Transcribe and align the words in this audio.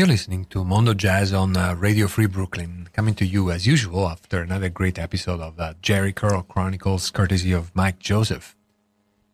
You're 0.00 0.06
listening 0.06 0.46
to 0.46 0.64
Mondo 0.64 0.94
Jazz 0.94 1.34
on 1.34 1.54
uh, 1.58 1.74
Radio 1.74 2.06
Free 2.06 2.24
Brooklyn, 2.24 2.88
coming 2.94 3.12
to 3.16 3.26
you 3.26 3.50
as 3.50 3.66
usual 3.66 4.08
after 4.08 4.40
another 4.40 4.70
great 4.70 4.98
episode 4.98 5.40
of 5.40 5.60
uh, 5.60 5.74
Jerry 5.82 6.10
Curl 6.10 6.40
Chronicles, 6.40 7.10
courtesy 7.10 7.52
of 7.52 7.70
Mike 7.76 7.98
Joseph. 7.98 8.56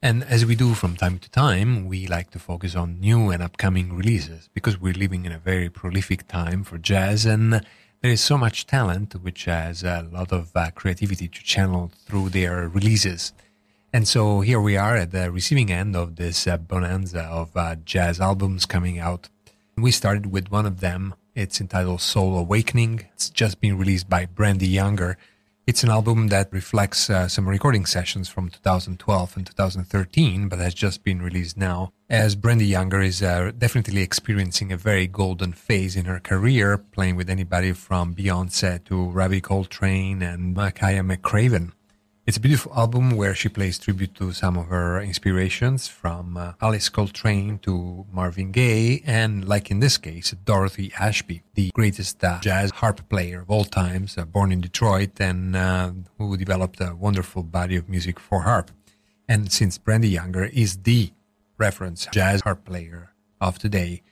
And 0.02 0.24
as 0.24 0.44
we 0.44 0.56
do 0.56 0.74
from 0.74 0.96
time 0.96 1.20
to 1.20 1.30
time, 1.30 1.86
we 1.86 2.08
like 2.08 2.32
to 2.32 2.40
focus 2.40 2.74
on 2.74 2.98
new 2.98 3.30
and 3.30 3.44
upcoming 3.44 3.92
releases 3.94 4.50
because 4.54 4.80
we're 4.80 4.92
living 4.92 5.24
in 5.24 5.30
a 5.30 5.38
very 5.38 5.70
prolific 5.70 6.26
time 6.26 6.64
for 6.64 6.78
jazz 6.78 7.24
and 7.24 7.64
there 8.00 8.10
is 8.10 8.20
so 8.20 8.36
much 8.36 8.66
talent 8.66 9.14
which 9.22 9.44
has 9.44 9.84
a 9.84 10.08
lot 10.10 10.32
of 10.32 10.50
uh, 10.56 10.72
creativity 10.74 11.28
to 11.28 11.44
channel 11.44 11.92
through 12.06 12.30
their 12.30 12.68
releases. 12.68 13.32
And 13.92 14.08
so 14.08 14.40
here 14.40 14.60
we 14.60 14.76
are 14.76 14.96
at 14.96 15.12
the 15.12 15.30
receiving 15.30 15.70
end 15.70 15.94
of 15.94 16.16
this 16.16 16.44
uh, 16.48 16.56
bonanza 16.56 17.22
of 17.22 17.56
uh, 17.56 17.76
jazz 17.76 18.20
albums 18.20 18.66
coming 18.66 18.98
out 18.98 19.28
we 19.78 19.90
started 19.90 20.32
with 20.32 20.50
one 20.50 20.64
of 20.64 20.80
them. 20.80 21.14
It's 21.34 21.60
entitled 21.60 22.00
Soul 22.00 22.38
Awakening. 22.38 23.08
It's 23.12 23.28
just 23.28 23.60
been 23.60 23.76
released 23.76 24.08
by 24.08 24.24
Brandee 24.24 24.66
Younger. 24.66 25.18
It's 25.66 25.82
an 25.82 25.90
album 25.90 26.28
that 26.28 26.50
reflects 26.50 27.10
uh, 27.10 27.28
some 27.28 27.46
recording 27.46 27.84
sessions 27.84 28.28
from 28.28 28.48
2012 28.48 29.36
and 29.36 29.46
2013, 29.46 30.48
but 30.48 30.60
has 30.60 30.72
just 30.72 31.04
been 31.04 31.20
released 31.20 31.58
now. 31.58 31.92
As 32.08 32.36
Brandee 32.36 32.64
Younger 32.64 33.02
is 33.02 33.22
uh, 33.22 33.50
definitely 33.58 34.00
experiencing 34.00 34.72
a 34.72 34.78
very 34.78 35.06
golden 35.06 35.52
phase 35.52 35.94
in 35.94 36.06
her 36.06 36.20
career, 36.20 36.78
playing 36.78 37.16
with 37.16 37.28
anybody 37.28 37.72
from 37.72 38.14
Beyonce 38.14 38.82
to 38.84 39.10
Ravi 39.10 39.42
Coltrane 39.42 40.22
and 40.22 40.56
Makaya 40.56 41.04
McCraven. 41.04 41.72
It's 42.26 42.36
a 42.36 42.40
beautiful 42.40 42.74
album 42.74 43.12
where 43.12 43.36
she 43.36 43.48
plays 43.48 43.78
tribute 43.78 44.16
to 44.16 44.32
some 44.32 44.58
of 44.58 44.66
her 44.66 45.00
inspirations 45.00 45.86
from 45.86 46.36
uh, 46.36 46.54
Alice 46.60 46.88
Coltrane 46.88 47.60
to 47.60 48.04
Marvin 48.10 48.50
Gaye 48.50 49.00
and, 49.06 49.46
like 49.46 49.70
in 49.70 49.78
this 49.78 49.96
case, 49.96 50.34
Dorothy 50.44 50.92
Ashby, 50.98 51.44
the 51.54 51.70
greatest 51.72 52.24
uh, 52.24 52.40
jazz 52.40 52.72
harp 52.72 53.08
player 53.08 53.42
of 53.42 53.50
all 53.50 53.64
times, 53.64 54.18
uh, 54.18 54.24
born 54.24 54.50
in 54.50 54.60
Detroit 54.60 55.20
and 55.20 55.54
uh, 55.54 55.92
who 56.18 56.36
developed 56.36 56.80
a 56.80 56.96
wonderful 56.96 57.44
body 57.44 57.76
of 57.76 57.88
music 57.88 58.18
for 58.18 58.40
harp. 58.40 58.72
And 59.28 59.52
since 59.52 59.78
Brandee 59.78 60.08
Younger 60.08 60.46
is 60.46 60.78
the 60.78 61.12
reference 61.58 62.08
jazz 62.10 62.40
harp 62.40 62.64
player 62.64 63.12
of 63.40 63.60
today, 63.60 64.02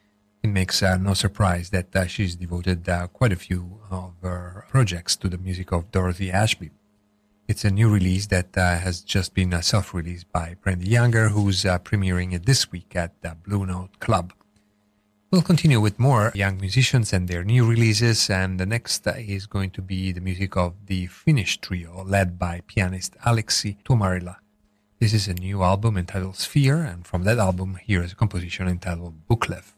it 0.40 0.50
makes 0.50 0.84
uh, 0.84 0.99
no 0.99 1.14
surprise 1.14 1.70
that 1.70 1.96
uh, 1.96 2.06
she's 2.06 2.37
devoted 2.37 2.88
quite 3.12 3.32
a 3.32 3.37
few 3.37 3.81
of 3.90 4.12
her 4.22 4.66
projects 4.70 5.16
to 5.16 5.28
the 5.28 5.38
music 5.38 5.72
of 5.72 5.90
Dorothy 5.90 6.31
Ashby. 6.31 6.70
It's 7.46 7.62
a 7.62 7.70
new 7.70 7.91
release 7.91 8.29
that 8.29 8.56
uh, 8.56 8.79
has 8.79 9.02
just 9.02 9.35
been 9.35 9.52
uh, 9.52 9.61
self-released 9.61 10.32
by 10.32 10.56
Brandee 10.62 10.88
Younger, 10.88 11.29
who's 11.29 11.67
uh, 11.67 11.79
premiering 11.79 12.32
it 12.32 12.46
this 12.46 12.73
week 12.73 12.96
at 12.96 13.20
the 13.20 13.37
Blue 13.46 13.67
Note 13.67 14.00
Club. 14.00 14.32
We'll 15.31 15.43
continue 15.43 15.79
with 15.79 15.99
more 15.99 16.32
young 16.35 16.58
musicians 16.58 17.12
and 17.12 17.29
their 17.29 17.44
new 17.44 17.69
releases, 17.69 18.31
and 18.31 18.58
the 18.58 18.64
next 18.64 19.06
uh, 19.06 19.12
is 19.19 19.44
going 19.46 19.73
to 19.73 19.82
be 19.82 20.11
the 20.11 20.23
music 20.23 20.56
of 20.56 20.73
the 20.87 21.06
Finnish 21.08 21.61
trio 21.61 22.02
led 22.06 22.38
by 22.38 22.62
pianist 22.67 23.14
Aleksi 23.26 23.76
Tuomarila. 23.85 24.37
This 24.99 25.12
is 25.12 25.29
a 25.29 25.35
new 25.35 25.62
album 25.62 25.99
entitled 25.99 26.37
Sphere, 26.37 26.82
and 26.82 27.06
from 27.06 27.25
that 27.25 27.38
album, 27.38 27.79
here 27.85 28.02
is 28.02 28.12
a 28.12 28.17
composition 28.17 28.69
entitled 28.69 29.26
Buklev. 29.29 29.74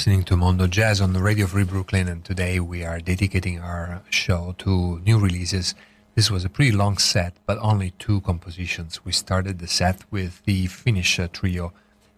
Listening 0.00 0.24
to 0.24 0.34
Mondo 0.34 0.66
Jazz 0.66 0.98
on 1.02 1.12
the 1.12 1.20
Radio 1.20 1.46
Free 1.46 1.62
Brooklyn, 1.62 2.08
and 2.08 2.24
today 2.24 2.58
we 2.58 2.82
are 2.82 3.00
dedicating 3.00 3.58
our 3.58 4.00
show 4.08 4.54
to 4.56 4.98
new 5.00 5.18
releases. 5.18 5.74
This 6.14 6.30
was 6.30 6.42
a 6.42 6.48
pretty 6.48 6.72
long 6.72 6.96
set, 6.96 7.34
but 7.44 7.58
only 7.60 7.90
two 7.98 8.22
compositions. 8.22 9.04
We 9.04 9.12
started 9.12 9.58
the 9.58 9.66
set 9.66 10.10
with 10.10 10.42
the 10.46 10.68
Finnish 10.68 11.18
uh, 11.18 11.28
trio 11.30 11.74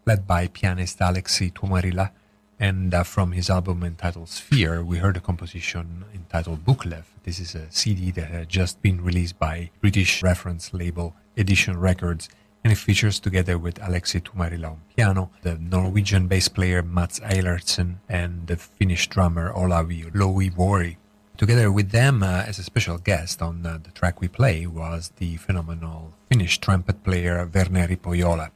led 0.06 0.28
by 0.28 0.46
pianist 0.46 1.00
Aleksi 1.00 1.52
Tuomarila, 1.52 2.12
and 2.60 2.94
uh, 2.94 3.02
from 3.02 3.32
his 3.32 3.50
album 3.50 3.82
entitled 3.82 4.28
Sphere, 4.28 4.84
we 4.84 4.98
heard 4.98 5.16
a 5.16 5.20
composition 5.20 6.04
entitled 6.14 6.64
Buklev. 6.64 7.06
This 7.24 7.40
is 7.40 7.56
a 7.56 7.68
CD 7.72 8.12
that 8.12 8.30
had 8.30 8.48
just 8.48 8.80
been 8.80 9.02
released 9.02 9.40
by 9.40 9.70
British 9.80 10.22
reference 10.22 10.72
label 10.72 11.16
Edition 11.36 11.80
Records 11.80 12.28
and 12.64 12.72
it 12.72 12.76
features 12.78 13.18
together 13.18 13.58
with 13.58 13.80
Aleksi 13.80 14.20
Tuomarila 14.20 14.70
on 14.70 14.80
piano, 14.96 15.30
the 15.42 15.58
Norwegian 15.58 16.28
bass 16.28 16.48
player 16.48 16.82
Mats 16.82 17.18
Eilertsen, 17.20 17.96
and 18.08 18.46
the 18.46 18.56
Finnish 18.56 19.08
drummer 19.08 19.52
Olavi 19.52 20.10
Lohivuori. 20.12 20.96
Together 21.36 21.72
with 21.72 21.90
them, 21.90 22.22
uh, 22.22 22.44
as 22.46 22.58
a 22.58 22.62
special 22.62 22.98
guest 22.98 23.42
on 23.42 23.66
uh, 23.66 23.78
the 23.82 23.90
track 23.90 24.20
we 24.20 24.28
play, 24.28 24.66
was 24.66 25.12
the 25.16 25.36
phenomenal 25.38 26.14
Finnish 26.28 26.58
trumpet 26.58 27.02
player 27.02 27.44
Verneri 27.46 27.96
Pohjola. 27.96 28.50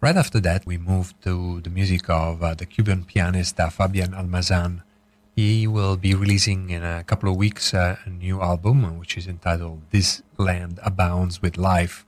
Right 0.00 0.16
after 0.16 0.40
that, 0.40 0.66
we 0.66 0.78
moved 0.78 1.22
to 1.22 1.60
the 1.60 1.70
music 1.70 2.10
of 2.10 2.42
uh, 2.42 2.54
the 2.54 2.66
Cuban 2.66 3.04
pianist 3.04 3.60
uh, 3.60 3.70
Fabian 3.70 4.12
Almazan. 4.14 4.82
He 5.36 5.68
will 5.68 5.96
be 5.96 6.12
releasing 6.14 6.70
in 6.70 6.82
a 6.82 7.04
couple 7.04 7.30
of 7.30 7.36
weeks 7.36 7.72
uh, 7.72 7.96
a 8.04 8.10
new 8.10 8.42
album, 8.42 8.98
which 8.98 9.16
is 9.16 9.28
entitled 9.28 9.80
This 9.90 10.22
Land 10.38 10.80
Abounds 10.82 11.40
with 11.40 11.56
Life 11.56 12.04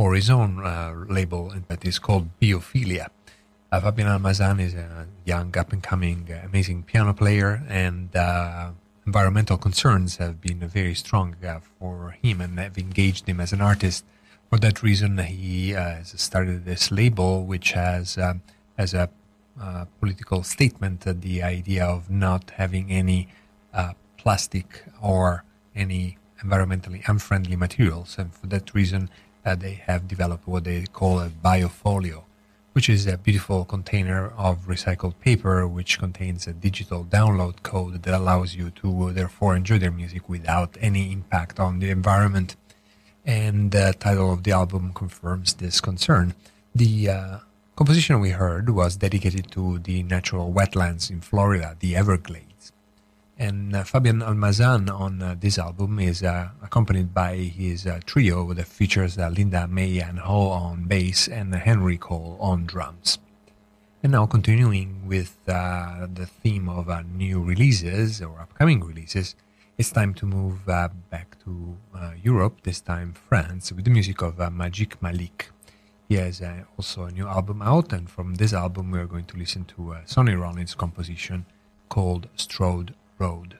for 0.00 0.14
his 0.14 0.30
own 0.30 0.64
uh, 0.64 0.94
label 1.10 1.52
that 1.68 1.84
is 1.84 1.98
called 1.98 2.26
Biophilia. 2.40 3.08
Uh, 3.70 3.80
Fabian 3.82 4.08
Almazan 4.08 4.58
is 4.58 4.72
a 4.72 5.06
young, 5.26 5.54
up 5.58 5.74
and 5.74 5.82
coming, 5.82 6.26
uh, 6.32 6.40
amazing 6.46 6.84
piano 6.84 7.12
player, 7.12 7.62
and 7.68 8.16
uh, 8.16 8.70
environmental 9.04 9.58
concerns 9.58 10.16
have 10.16 10.40
been 10.40 10.60
very 10.60 10.94
strong 10.94 11.36
uh, 11.44 11.60
for 11.78 12.16
him 12.22 12.40
and 12.40 12.58
have 12.58 12.78
engaged 12.78 13.28
him 13.28 13.40
as 13.40 13.52
an 13.52 13.60
artist. 13.60 14.06
For 14.48 14.58
that 14.60 14.82
reason, 14.82 15.18
he 15.18 15.74
uh, 15.74 15.96
has 15.96 16.18
started 16.18 16.64
this 16.64 16.90
label, 16.90 17.44
which 17.44 17.72
has 17.72 18.16
um, 18.16 18.40
as 18.78 18.94
a 18.94 19.10
political 20.00 20.42
statement 20.42 21.00
the 21.20 21.42
idea 21.42 21.84
of 21.84 22.08
not 22.08 22.52
having 22.56 22.90
any 22.90 23.28
plastic 24.16 24.82
or 25.02 25.44
any 25.76 26.16
environmentally 26.42 27.06
unfriendly 27.06 27.54
materials, 27.54 28.16
and 28.16 28.32
for 28.32 28.46
that 28.46 28.72
reason, 28.72 29.10
uh, 29.44 29.54
they 29.54 29.74
have 29.86 30.08
developed 30.08 30.46
what 30.46 30.64
they 30.64 30.84
call 30.86 31.20
a 31.20 31.28
biofolio, 31.28 32.24
which 32.72 32.88
is 32.88 33.06
a 33.06 33.18
beautiful 33.18 33.64
container 33.64 34.32
of 34.36 34.66
recycled 34.66 35.18
paper 35.20 35.66
which 35.66 35.98
contains 35.98 36.46
a 36.46 36.52
digital 36.52 37.04
download 37.04 37.62
code 37.62 38.02
that 38.02 38.14
allows 38.14 38.54
you 38.54 38.70
to 38.70 39.08
uh, 39.08 39.12
therefore 39.12 39.56
enjoy 39.56 39.78
their 39.78 39.90
music 39.90 40.28
without 40.28 40.76
any 40.80 41.12
impact 41.12 41.58
on 41.58 41.78
the 41.78 41.90
environment. 41.90 42.56
And 43.24 43.70
the 43.70 43.94
title 43.98 44.32
of 44.32 44.44
the 44.44 44.52
album 44.52 44.92
confirms 44.94 45.54
this 45.54 45.80
concern. 45.80 46.34
The 46.74 47.08
uh, 47.08 47.38
composition 47.76 48.20
we 48.20 48.30
heard 48.30 48.70
was 48.70 48.96
dedicated 48.96 49.50
to 49.52 49.78
the 49.78 50.02
natural 50.02 50.52
wetlands 50.52 51.10
in 51.10 51.20
Florida, 51.20 51.76
the 51.80 51.96
Everglades. 51.96 52.49
And 53.40 53.74
uh, 53.74 53.84
Fabian 53.84 54.20
Almazan 54.20 54.90
on 54.90 55.22
uh, 55.22 55.34
this 55.40 55.58
album 55.58 55.98
is 55.98 56.22
uh, 56.22 56.50
accompanied 56.62 57.14
by 57.14 57.36
his 57.36 57.86
uh, 57.86 58.00
trio 58.04 58.52
that 58.52 58.66
features 58.66 59.16
uh, 59.16 59.30
Linda 59.30 59.66
Mayan 59.66 60.18
Ho 60.18 60.48
on 60.48 60.84
bass 60.84 61.26
and 61.26 61.54
Henry 61.54 61.96
Cole 61.96 62.36
on 62.38 62.66
drums. 62.66 63.18
And 64.02 64.12
now, 64.12 64.26
continuing 64.26 65.06
with 65.06 65.38
uh, 65.48 66.06
the 66.12 66.26
theme 66.26 66.68
of 66.68 66.90
new 67.06 67.42
releases 67.42 68.20
or 68.20 68.40
upcoming 68.40 68.84
releases, 68.84 69.34
it's 69.78 69.90
time 69.90 70.12
to 70.14 70.26
move 70.26 70.66
back 70.66 71.42
to 71.44 71.78
Europe, 72.22 72.60
this 72.64 72.82
time 72.82 73.14
France, 73.14 73.72
with 73.72 73.86
the 73.86 73.90
music 73.90 74.20
of 74.20 74.52
Magic 74.52 75.00
Malik. 75.00 75.50
He 76.10 76.16
has 76.16 76.42
also 76.76 77.04
a 77.04 77.10
new 77.10 77.26
album 77.26 77.62
out, 77.62 77.90
and 77.94 78.10
from 78.10 78.34
this 78.34 78.52
album, 78.52 78.90
we 78.90 78.98
are 78.98 79.06
going 79.06 79.24
to 79.26 79.38
listen 79.38 79.64
to 79.76 79.96
Sonny 80.04 80.34
Rollins' 80.34 80.74
composition 80.74 81.46
called 81.88 82.28
Strode 82.36 82.94
Rode. 83.20 83.59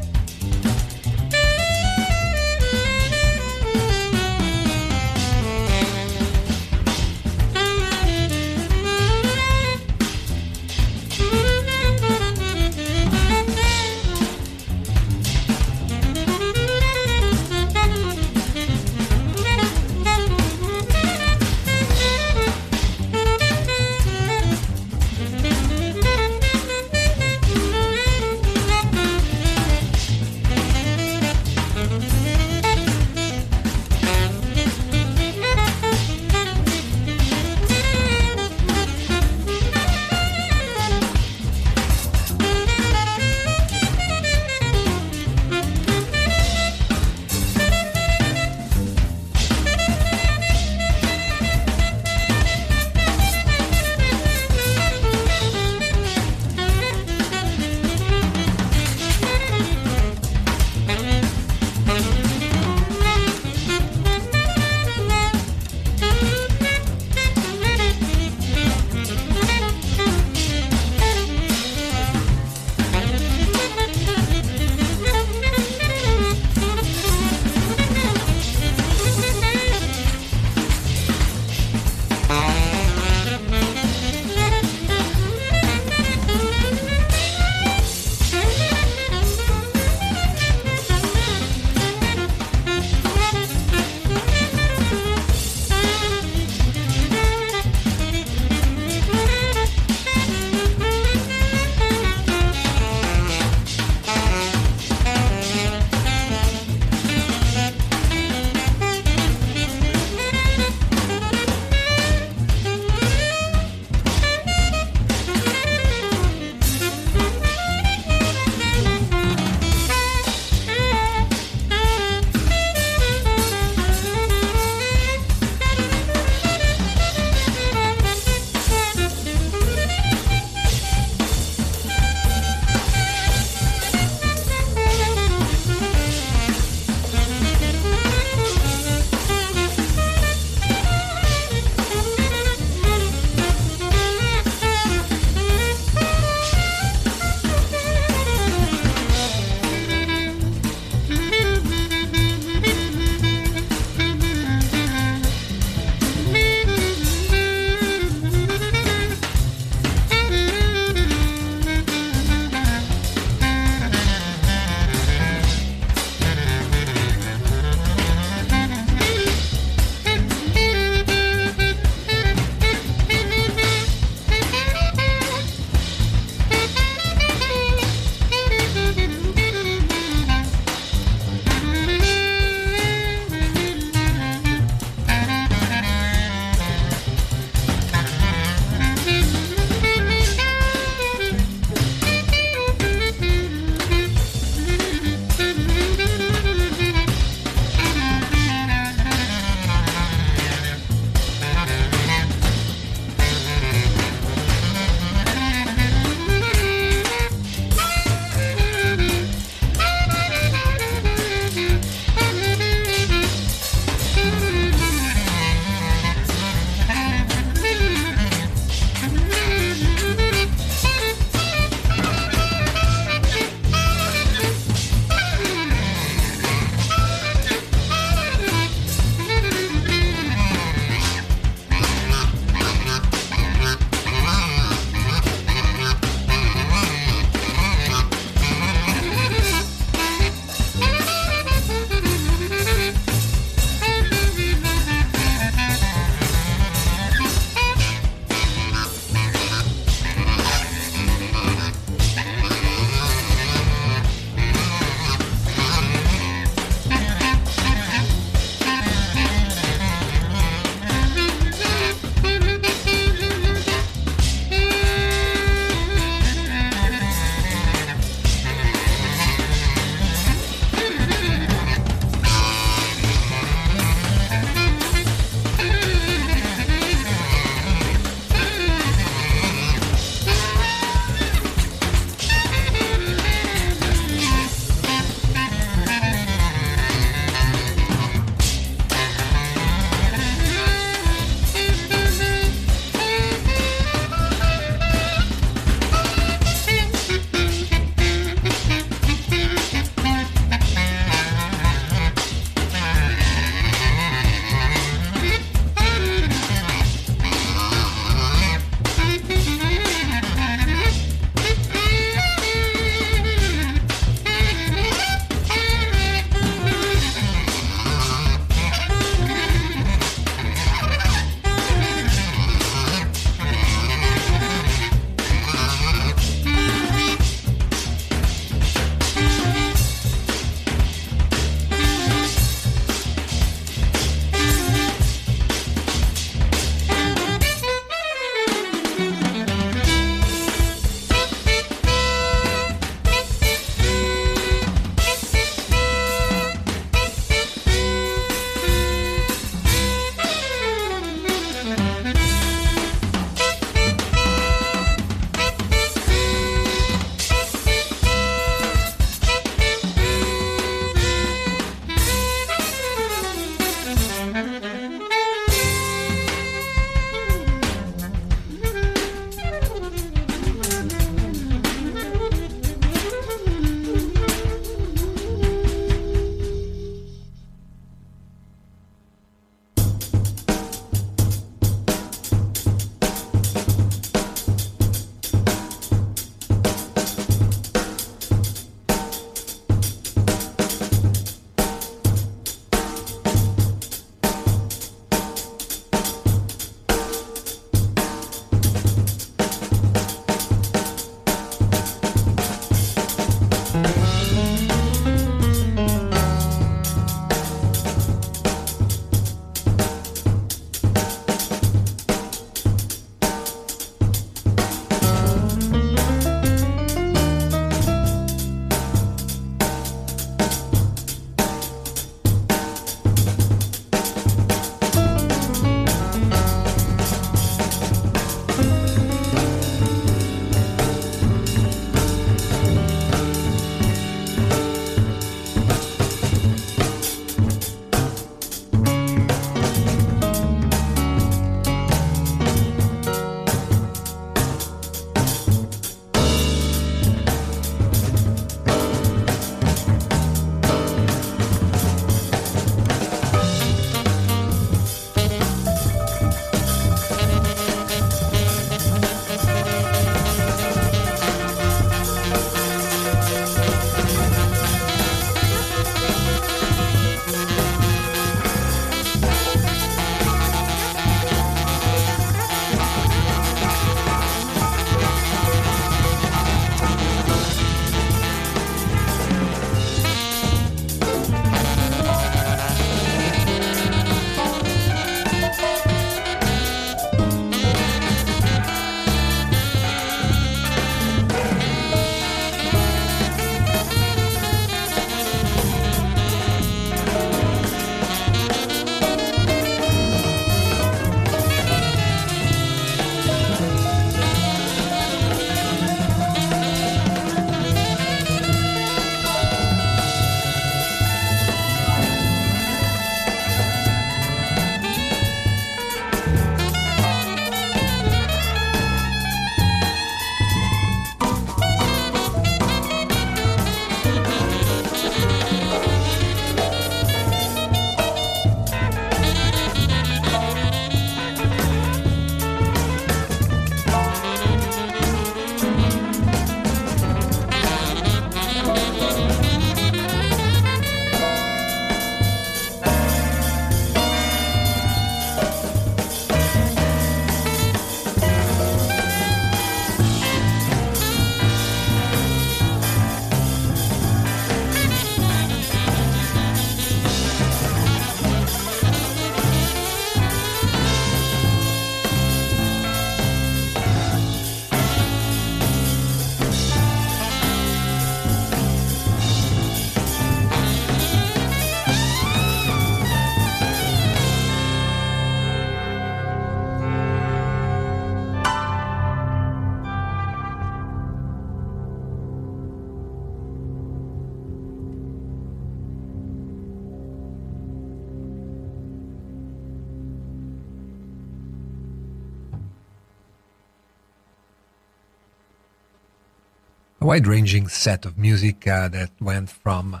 Wide 597.12 597.26
ranging 597.26 597.68
set 597.68 598.06
of 598.06 598.16
music 598.16 598.66
uh, 598.66 598.88
that 598.88 599.10
went 599.20 599.50
from 599.50 600.00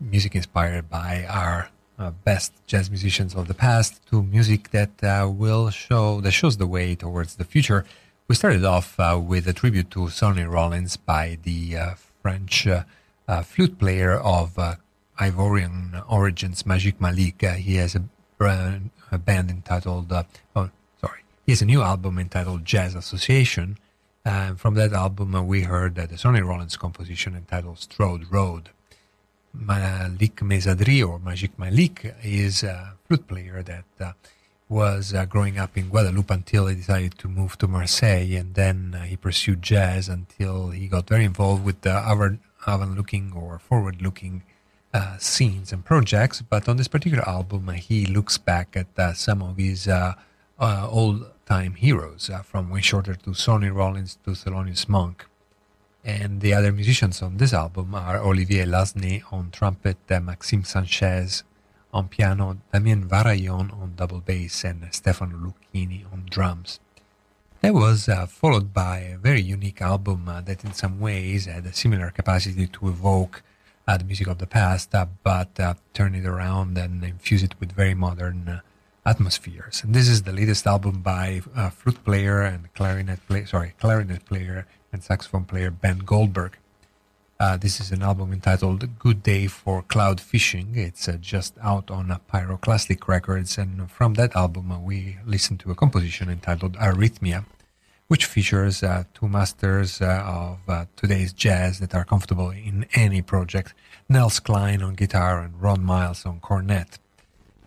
music 0.00 0.34
inspired 0.34 0.90
by 0.90 1.24
our 1.28 1.70
uh, 2.00 2.10
best 2.24 2.52
jazz 2.66 2.90
musicians 2.90 3.32
of 3.36 3.46
the 3.46 3.54
past 3.54 4.04
to 4.08 4.24
music 4.24 4.70
that 4.70 4.90
uh, 5.04 5.30
will 5.30 5.70
show 5.70 6.20
that 6.20 6.32
shows 6.32 6.56
the 6.56 6.66
way 6.66 6.96
towards 6.96 7.36
the 7.36 7.44
future. 7.44 7.84
We 8.26 8.34
started 8.34 8.64
off 8.64 8.98
uh, 8.98 9.20
with 9.22 9.46
a 9.46 9.52
tribute 9.52 9.88
to 9.92 10.08
Sonny 10.08 10.42
Rollins 10.42 10.96
by 10.96 11.38
the 11.44 11.76
uh, 11.76 11.94
French 12.22 12.66
uh, 12.66 12.82
flute 13.44 13.78
player 13.78 14.14
of 14.14 14.58
Ivorian 15.20 16.02
origins, 16.08 16.66
Magic 16.66 17.00
Malik. 17.00 17.40
he 17.40 17.76
has 17.76 17.94
a, 17.94 18.02
brand, 18.36 18.90
a 19.12 19.18
band 19.18 19.48
entitled, 19.48 20.12
oh, 20.56 20.70
sorry, 21.00 21.20
he 21.46 21.52
has 21.52 21.62
a 21.62 21.66
new 21.66 21.82
album 21.82 22.18
entitled 22.18 22.64
Jazz 22.64 22.96
Association 22.96 23.78
and 24.28 24.60
from 24.60 24.74
that 24.74 24.92
album, 24.92 25.34
uh, 25.34 25.42
we 25.42 25.62
heard 25.62 25.98
uh, 25.98 26.04
the 26.04 26.18
Sonny 26.18 26.42
Rollins 26.42 26.76
composition 26.76 27.34
entitled 27.34 27.78
Strode 27.78 28.26
Rode. 28.30 28.68
Malik 29.54 30.36
Mezzadri, 30.42 31.02
or 31.08 31.18
Magic 31.18 31.58
Malik, 31.58 32.14
is 32.22 32.62
a 32.62 32.92
flute 33.06 33.26
player 33.26 33.62
that 33.62 33.86
uh, 33.98 34.12
was 34.68 35.14
uh, 35.14 35.24
growing 35.24 35.58
up 35.58 35.78
in 35.78 35.88
Guadeloupe 35.88 36.30
until 36.30 36.66
he 36.66 36.74
decided 36.74 37.16
to 37.16 37.26
move 37.26 37.56
to 37.56 37.66
Marseille, 37.66 38.34
and 38.36 38.54
then 38.54 38.94
uh, 38.94 39.04
he 39.04 39.16
pursued 39.16 39.62
jazz 39.62 40.10
until 40.10 40.68
he 40.70 40.88
got 40.88 41.08
very 41.08 41.24
involved 41.24 41.64
with 41.64 41.80
the 41.80 41.96
avant-looking 42.66 43.32
or 43.34 43.58
forward-looking 43.58 44.42
uh, 44.92 45.16
scenes 45.16 45.72
and 45.72 45.86
projects. 45.86 46.42
But 46.42 46.68
on 46.68 46.76
this 46.76 46.88
particular 46.88 47.26
album, 47.26 47.68
he 47.68 48.04
looks 48.04 48.36
back 48.36 48.76
at 48.76 49.16
some 49.16 49.40
of 49.40 49.56
his 49.56 49.88
old 50.58 51.30
time 51.46 51.74
heroes, 51.74 52.28
uh, 52.28 52.42
from 52.42 52.68
Wayne 52.68 52.82
Shorter 52.82 53.14
to 53.14 53.32
Sonny 53.32 53.70
Rollins 53.70 54.18
to 54.24 54.32
Thelonious 54.32 54.88
Monk. 54.88 55.26
And 56.04 56.40
the 56.40 56.52
other 56.54 56.72
musicians 56.72 57.22
on 57.22 57.38
this 57.38 57.52
album 57.52 57.94
are 57.94 58.18
Olivier 58.18 58.66
Laisney 58.66 59.22
on 59.32 59.50
trumpet, 59.50 59.96
uh, 60.10 60.20
Maxime 60.20 60.64
Sanchez 60.64 61.42
on 61.92 62.08
piano, 62.08 62.58
Damien 62.72 63.08
Varaillon 63.08 63.72
on 63.72 63.94
double 63.96 64.20
bass, 64.20 64.64
and 64.64 64.86
Stefano 64.92 65.36
Lucchini 65.36 66.04
on 66.12 66.26
drums. 66.28 66.80
That 67.62 67.74
was 67.74 68.08
uh, 68.08 68.26
followed 68.26 68.72
by 68.72 68.98
a 68.98 69.18
very 69.18 69.42
unique 69.42 69.80
album 69.80 70.28
uh, 70.28 70.40
that, 70.42 70.64
in 70.64 70.72
some 70.74 71.00
ways, 71.00 71.46
had 71.46 71.66
a 71.66 71.72
similar 71.72 72.10
capacity 72.10 72.66
to 72.68 72.88
evoke 72.88 73.42
uh, 73.86 73.96
the 73.96 74.04
music 74.04 74.28
of 74.28 74.38
the 74.38 74.46
past, 74.46 74.94
uh, 74.94 75.06
but 75.22 75.58
uh, 75.58 75.74
turn 75.94 76.14
it 76.14 76.26
around 76.26 76.76
and 76.76 77.02
infuse 77.02 77.42
it 77.42 77.58
with 77.58 77.72
very 77.72 77.94
modern 77.94 78.60
atmospheres. 79.08 79.82
And 79.82 79.94
this 79.94 80.08
is 80.08 80.22
the 80.22 80.32
latest 80.32 80.66
album 80.66 81.00
by 81.00 81.40
uh, 81.56 81.70
flute 81.70 82.04
player 82.04 82.42
and 82.42 82.72
clarinet 82.74 83.20
player, 83.26 83.46
sorry, 83.46 83.72
clarinet 83.80 84.24
player 84.26 84.66
and 84.92 85.02
saxophone 85.02 85.44
player 85.44 85.70
Ben 85.70 85.98
Goldberg. 85.98 86.52
Uh, 87.40 87.56
this 87.56 87.80
is 87.80 87.92
an 87.92 88.02
album 88.02 88.32
entitled 88.32 88.98
"Good 88.98 89.22
Day 89.22 89.46
for 89.46 89.76
Cloud 89.82 90.20
Fishing." 90.20 90.68
It's 90.74 91.08
uh, 91.08 91.16
just 91.34 91.52
out 91.62 91.86
on 91.90 92.04
Pyroclastic 92.32 93.00
Records, 93.06 93.56
and 93.56 93.90
from 93.90 94.14
that 94.14 94.34
album 94.34 94.72
uh, 94.72 94.78
we 94.90 95.18
listen 95.24 95.56
to 95.58 95.70
a 95.70 95.76
composition 95.82 96.28
entitled 96.28 96.74
"Arrhythmia," 96.88 97.44
which 98.08 98.24
features 98.26 98.82
uh, 98.82 99.04
two 99.14 99.28
masters 99.28 100.02
uh, 100.02 100.58
of 100.66 100.88
today's 100.96 101.32
jazz 101.32 101.78
that 101.78 101.94
are 101.94 102.04
comfortable 102.04 102.50
in 102.50 102.86
any 102.94 103.22
project: 103.22 103.72
Nels 104.08 104.40
Cline 104.40 104.82
on 104.82 104.94
guitar 105.02 105.34
and 105.44 105.62
Ron 105.62 105.82
Miles 105.84 106.26
on 106.26 106.40
cornet. 106.40 106.98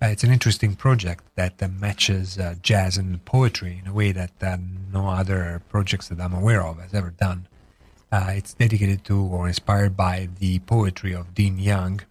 Uh, 0.03 0.07
it's 0.07 0.23
an 0.23 0.31
interesting 0.31 0.75
project 0.75 1.23
that 1.35 1.61
uh, 1.61 1.67
matches 1.67 2.39
uh, 2.39 2.55
jazz 2.63 2.97
and 2.97 3.23
poetry 3.23 3.79
in 3.83 3.87
a 3.87 3.93
way 3.93 4.11
that 4.11 4.31
uh, 4.41 4.57
no 4.91 5.07
other 5.07 5.61
projects 5.69 6.07
that 6.07 6.19
I'm 6.19 6.33
aware 6.33 6.65
of 6.65 6.79
has 6.79 6.95
ever 6.95 7.11
done. 7.11 7.47
Uh, 8.11 8.31
it's 8.35 8.55
dedicated 8.55 9.03
to 9.05 9.21
or 9.21 9.47
inspired 9.47 9.95
by 9.95 10.27
the 10.39 10.57
poetry 10.59 11.13
of 11.13 11.35
Dean 11.35 11.59
Young, 11.59 12.01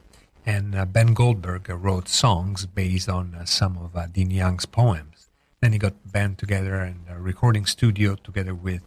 and 0.46 0.76
uh, 0.76 0.84
Ben 0.84 1.14
Goldberg 1.14 1.68
wrote 1.68 2.08
songs 2.08 2.64
based 2.64 3.08
on 3.08 3.36
some 3.44 3.76
of 3.76 4.12
Dean 4.12 4.30
Young's 4.30 4.66
poems. 4.66 5.26
Then 5.60 5.72
he 5.72 5.78
got 5.78 6.12
band 6.12 6.38
together 6.38 6.80
in 6.82 7.00
a 7.12 7.20
recording 7.20 7.66
studio 7.66 8.14
together 8.14 8.54
with 8.54 8.82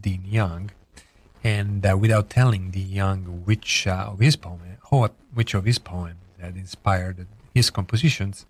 Dean 0.00 0.22
Young, 0.24 0.70
and 1.42 1.84
without 2.00 2.30
telling 2.30 2.70
Dean 2.70 2.88
Young 2.88 3.42
which 3.44 3.88
of 3.88 4.20
his 4.20 4.36
poem, 4.36 4.60
which 5.34 5.54
of 5.54 5.64
his 5.64 5.80
poems 5.80 6.20
had 6.40 6.56
inspired 6.56 7.26
his 7.54 7.70
compositions, 7.70 8.46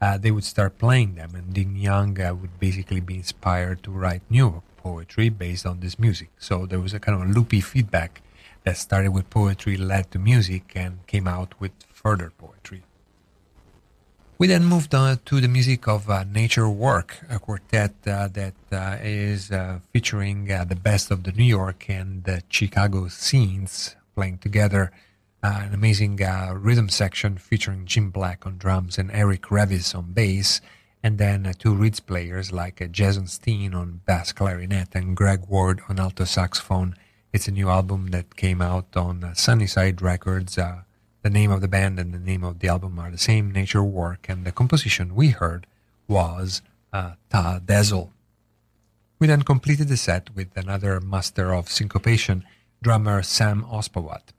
uh, 0.00 0.18
they 0.18 0.30
would 0.30 0.44
start 0.44 0.78
playing 0.78 1.14
them, 1.14 1.34
and 1.34 1.52
Dean 1.52 1.76
Young 1.76 2.20
uh, 2.20 2.34
would 2.34 2.58
basically 2.58 3.00
be 3.00 3.16
inspired 3.16 3.82
to 3.82 3.90
write 3.90 4.22
new 4.30 4.62
poetry 4.76 5.28
based 5.28 5.66
on 5.66 5.80
this 5.80 5.98
music. 5.98 6.30
So 6.38 6.66
there 6.66 6.80
was 6.80 6.94
a 6.94 7.00
kind 7.00 7.20
of 7.20 7.28
a 7.28 7.32
loopy 7.32 7.60
feedback 7.60 8.22
that 8.64 8.76
started 8.76 9.10
with 9.12 9.30
poetry, 9.30 9.76
led 9.76 10.10
to 10.10 10.18
music, 10.18 10.72
and 10.74 11.06
came 11.06 11.26
out 11.28 11.54
with 11.60 11.72
further 11.88 12.32
poetry. 12.36 12.82
We 14.38 14.46
then 14.48 14.66
moved 14.66 14.94
on 14.94 15.18
to 15.24 15.40
the 15.40 15.48
music 15.48 15.88
of 15.88 16.10
uh, 16.10 16.24
Nature 16.24 16.68
Work, 16.68 17.24
a 17.30 17.38
quartet 17.38 17.94
uh, 18.06 18.28
that 18.28 18.54
uh, 18.70 18.98
is 19.00 19.50
uh, 19.50 19.78
featuring 19.92 20.52
uh, 20.52 20.64
the 20.64 20.76
best 20.76 21.10
of 21.10 21.22
the 21.22 21.32
New 21.32 21.44
York 21.44 21.88
and 21.88 22.22
the 22.24 22.42
Chicago 22.50 23.08
scenes 23.08 23.96
playing 24.14 24.38
together 24.38 24.92
uh, 25.46 25.60
an 25.62 25.72
amazing 25.72 26.20
uh, 26.20 26.52
rhythm 26.56 26.88
section 26.88 27.38
featuring 27.38 27.86
Jim 27.86 28.10
Black 28.10 28.44
on 28.44 28.58
drums 28.58 28.98
and 28.98 29.12
Eric 29.12 29.42
Revis 29.42 29.94
on 29.94 30.12
bass, 30.12 30.60
and 31.04 31.18
then 31.18 31.46
uh, 31.46 31.52
two 31.56 31.72
reeds 31.72 32.00
players 32.00 32.50
like 32.50 32.82
uh, 32.82 32.86
Jason 32.86 33.28
Stein 33.28 33.72
on 33.72 34.00
bass 34.06 34.32
clarinet 34.32 34.88
and 34.96 35.16
Greg 35.16 35.46
Ward 35.46 35.80
on 35.88 36.00
alto 36.00 36.24
saxophone. 36.24 36.96
It's 37.32 37.46
a 37.46 37.52
new 37.52 37.68
album 37.68 38.08
that 38.08 38.34
came 38.34 38.60
out 38.60 38.96
on 38.96 39.22
uh, 39.22 39.34
Sunnyside 39.34 40.02
Records. 40.02 40.56
The 40.56 41.30
name 41.30 41.52
of 41.52 41.60
the 41.60 41.68
band 41.68 42.00
and 42.00 42.12
the 42.12 42.18
name 42.18 42.42
of 42.42 42.58
the 42.58 42.66
album 42.66 42.98
are 42.98 43.12
the 43.12 43.16
same, 43.18 43.52
Nature 43.52 43.84
Work, 43.84 44.26
and 44.28 44.44
the 44.44 44.50
composition 44.50 45.14
we 45.14 45.28
heard 45.28 45.68
was 46.08 46.60
uh, 46.92 47.12
Ta 47.30 47.60
Dazzle. 47.64 48.12
We 49.20 49.28
then 49.28 49.42
completed 49.42 49.86
the 49.86 49.96
set 49.96 50.34
with 50.34 50.56
another 50.56 51.00
master 51.00 51.54
of 51.54 51.70
syncopation, 51.70 52.44
drummer 52.82 53.22
Sam 53.22 53.62
Ospovat. 53.62 54.32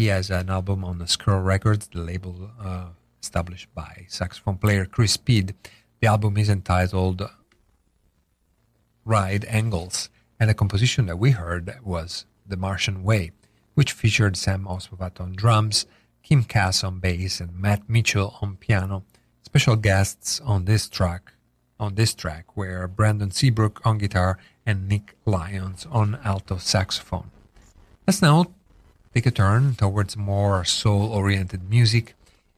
He 0.00 0.06
has 0.06 0.30
an 0.30 0.48
album 0.48 0.82
on 0.82 0.98
Skirl 1.00 1.44
Records, 1.44 1.86
the 1.88 2.00
label 2.00 2.52
uh, 2.58 2.86
established 3.22 3.68
by 3.74 4.06
saxophone 4.08 4.56
player 4.56 4.86
Chris 4.86 5.12
Speed. 5.12 5.54
The 6.00 6.06
album 6.06 6.38
is 6.38 6.48
entitled 6.48 7.28
Ride 9.04 9.44
Angles, 9.44 10.08
and 10.40 10.48
the 10.48 10.54
composition 10.54 11.04
that 11.04 11.18
we 11.18 11.32
heard 11.32 11.76
was 11.84 12.24
The 12.46 12.56
Martian 12.56 13.04
Way, 13.04 13.32
which 13.74 13.92
featured 13.92 14.38
Sam 14.38 14.64
Ospovat 14.64 15.20
on 15.20 15.34
drums, 15.34 15.84
Kim 16.22 16.44
Cass 16.44 16.82
on 16.82 17.00
bass, 17.00 17.38
and 17.38 17.54
Matt 17.54 17.86
Mitchell 17.86 18.38
on 18.40 18.56
piano. 18.56 19.04
Special 19.42 19.76
guests 19.76 20.40
on 20.40 20.64
this 20.64 20.88
track 20.88 21.34
on 21.78 21.96
this 21.96 22.14
track 22.14 22.56
were 22.56 22.88
Brandon 22.88 23.30
Seabrook 23.30 23.82
on 23.84 23.98
guitar 23.98 24.38
and 24.64 24.88
Nick 24.88 25.14
Lyons 25.26 25.86
on 25.90 26.18
alto 26.24 26.56
saxophone. 26.56 27.30
Let's 28.06 28.22
now 28.22 28.46
take 29.12 29.26
a 29.26 29.30
turn 29.32 29.74
towards 29.74 30.16
more 30.16 30.64
soul 30.64 31.12
oriented 31.12 31.68
music. 31.68 32.14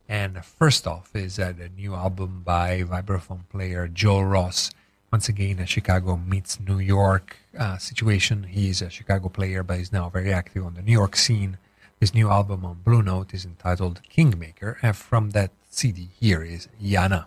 And 0.07 0.45
first 0.45 0.87
off 0.87 1.17
is 1.17 1.39
uh, 1.39 1.55
the 1.57 1.71
new 1.71 1.95
album 1.95 2.43
by 2.45 2.83
vibraphone 2.83 3.49
player 3.49 3.89
Joel 3.89 4.27
Ross. 4.27 4.71
Once 5.11 5.31
again, 5.31 5.59
a 5.61 5.67
Chicago 5.67 6.17
meets 6.17 6.61
New 6.61 6.79
York 6.79 7.39
uh, 7.59 7.79
situation. 7.79 8.43
He's 8.45 8.83
a 8.83 8.91
Chicago 8.91 9.31
player, 9.31 9.63
but 9.63 9.79
he's 9.79 9.93
now 9.93 10.11
very 10.11 10.31
active 10.31 10.67
on 10.67 10.75
the 10.75 10.83
New 10.83 10.93
York 10.93 11.17
scene. 11.17 11.57
His 11.99 12.15
new 12.15 12.29
album 12.29 12.67
on 12.67 12.83
Blue 12.85 13.03
Note 13.03 13.33
is 13.33 13.47
entitled 13.47 14.03
Kingmaker, 14.09 14.79
and 14.83 14.95
from 14.95 15.31
that 15.31 15.53
CD, 15.71 16.09
here 16.19 16.43
is 16.43 16.69
Yana. 16.83 17.27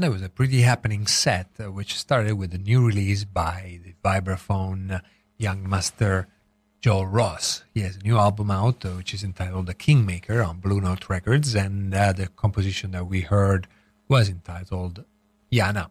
And 0.00 0.06
that 0.06 0.12
was 0.12 0.22
a 0.22 0.30
pretty 0.30 0.62
happening 0.62 1.06
set, 1.06 1.50
uh, 1.62 1.70
which 1.70 1.94
started 1.94 2.38
with 2.38 2.54
a 2.54 2.58
new 2.58 2.86
release 2.86 3.24
by 3.24 3.80
the 3.84 3.92
vibraphone 4.02 5.02
young 5.36 5.68
master 5.68 6.26
Joel 6.80 7.04
Ross. 7.04 7.64
He 7.74 7.80
has 7.80 7.96
a 7.96 8.02
new 8.02 8.16
album 8.16 8.50
out, 8.50 8.82
uh, 8.82 8.92
which 8.92 9.12
is 9.12 9.22
entitled 9.22 9.66
The 9.66 9.74
Kingmaker 9.74 10.42
on 10.42 10.60
Blue 10.60 10.80
Note 10.80 11.10
Records, 11.10 11.54
and 11.54 11.94
uh, 11.94 12.14
the 12.14 12.28
composition 12.28 12.92
that 12.92 13.08
we 13.08 13.20
heard 13.20 13.68
was 14.08 14.30
entitled 14.30 15.04
Yana. 15.52 15.90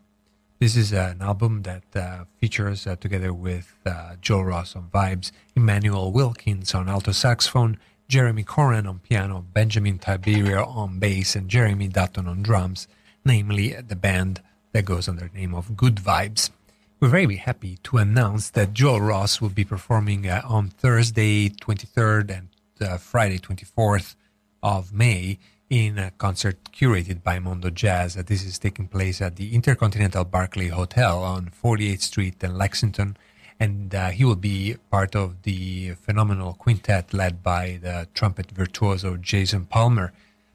This 0.58 0.76
is 0.76 0.92
uh, 0.92 1.14
an 1.14 1.22
album 1.22 1.62
that 1.62 1.96
uh, 1.96 2.24
features, 2.40 2.88
uh, 2.88 2.96
together 2.96 3.32
with 3.32 3.76
Joel 4.22 4.46
Ross 4.46 4.76
on 4.76 4.90
vibes, 4.92 5.32
Immanuel 5.56 6.12
Wilkins 6.12 6.74
on 6.74 6.90
alto 6.90 7.12
saxophone, 7.12 7.78
Jeremy 8.08 8.44
Corren 8.44 8.90
on 8.90 9.02
piano, 9.08 9.46
Benjamin 9.54 10.00
Tiberio 10.00 10.68
on 10.68 10.98
bass, 10.98 11.36
and 11.36 11.48
Jeremy 11.48 11.90
Dutton 11.90 12.28
on 12.28 12.42
drums 12.42 12.88
namely 13.26 13.74
the 13.74 13.96
band 13.96 14.42
that 14.72 14.86
goes 14.86 15.08
under 15.08 15.30
the 15.32 15.38
name 15.38 15.56
of 15.56 15.76
Good 15.76 15.96
Vibes. 15.96 16.52
We're 17.00 17.10
very 17.10 17.38
happy 17.38 17.78
to 17.84 17.98
announce 17.98 18.50
that 18.52 18.74
Joel 18.74 19.02
Ross 19.02 19.40
will 19.40 19.50
be 19.50 19.64
performing 19.64 20.28
uh, 20.28 20.42
on 20.44 20.68
Thursday 20.68 21.50
23rd 21.50 22.38
and 22.38 22.48
uh, 22.82 22.98
Friday 22.98 23.40
24th 23.40 24.16
of 24.62 24.92
May 24.92 25.40
in 25.70 25.98
a 25.98 26.12
concert 26.12 26.58
curated 26.74 27.24
by 27.24 27.40
Mondo 27.40 27.70
Jazz. 27.70 28.18
Uh, 28.18 28.24
this 28.26 28.44
is 28.44 28.60
taking 28.60 28.88
place 28.88 29.22
at 29.22 29.36
the 29.36 29.54
Intercontinental 29.54 30.26
Barclay 30.26 30.68
Hotel 30.68 31.24
on 31.24 31.52
48th 31.64 32.02
Street 32.02 32.44
in 32.44 32.58
Lexington. 32.58 33.16
And 33.60 33.94
uh, 33.94 34.10
he 34.10 34.24
will 34.26 34.36
be 34.36 34.78
part 34.90 35.16
of 35.16 35.44
the 35.44 35.92
phenomenal 35.94 36.54
quintet 36.54 37.14
led 37.14 37.44
by 37.44 37.80
the 37.82 38.08
trumpet 38.14 38.52
virtuoso 38.52 39.18
Jason 39.18 39.66
Palmer 39.66 40.12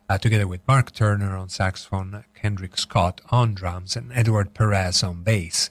uh, 0.09 0.19
together 0.19 0.47
with 0.47 0.67
Mark 0.69 0.93
Turner 0.93 1.37
on 1.37 1.49
saxophone, 1.49 2.25
Kendrick 2.35 2.77
Scott 2.77 3.21
on 3.31 3.55
drums, 3.55 3.97
and 3.97 4.13
Edward 4.13 4.55
Perez 4.55 5.03
on 5.03 5.23
bass. 5.23 5.71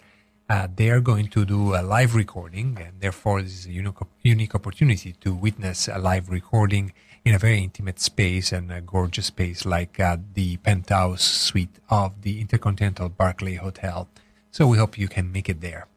Uh, 0.50 0.68
they 0.76 0.90
are 0.90 1.00
going 1.00 1.28
to 1.28 1.46
do 1.46 1.76
a 1.76 1.82
live 1.82 2.16
recording, 2.16 2.78
and 2.80 3.00
therefore, 3.00 3.42
this 3.42 3.60
is 3.60 3.66
a 3.66 3.72
unique, 3.72 3.96
unique 4.22 4.56
opportunity 4.56 5.14
to 5.22 5.34
witness 5.34 5.88
a 5.88 5.98
live 5.98 6.30
recording 6.30 6.94
in 7.24 7.34
a 7.34 7.40
very 7.40 7.64
intimate 7.64 8.00
space 8.00 8.52
and 8.52 8.72
a 8.72 8.82
gorgeous 8.82 9.28
space 9.28 9.66
like 9.66 10.00
uh, 10.00 10.18
the 10.34 10.58
penthouse 10.58 11.24
suite 11.24 11.80
of 11.90 12.22
the 12.24 12.42
Intercontinental 12.42 13.10
Barclay 13.10 13.56
Hotel. 13.56 14.10
So 14.52 14.68
we 14.68 14.78
hope 14.78 14.98
you 14.98 15.08
can 15.08 15.32
make 15.32 15.48
it 15.48 15.62
there. 15.62 15.88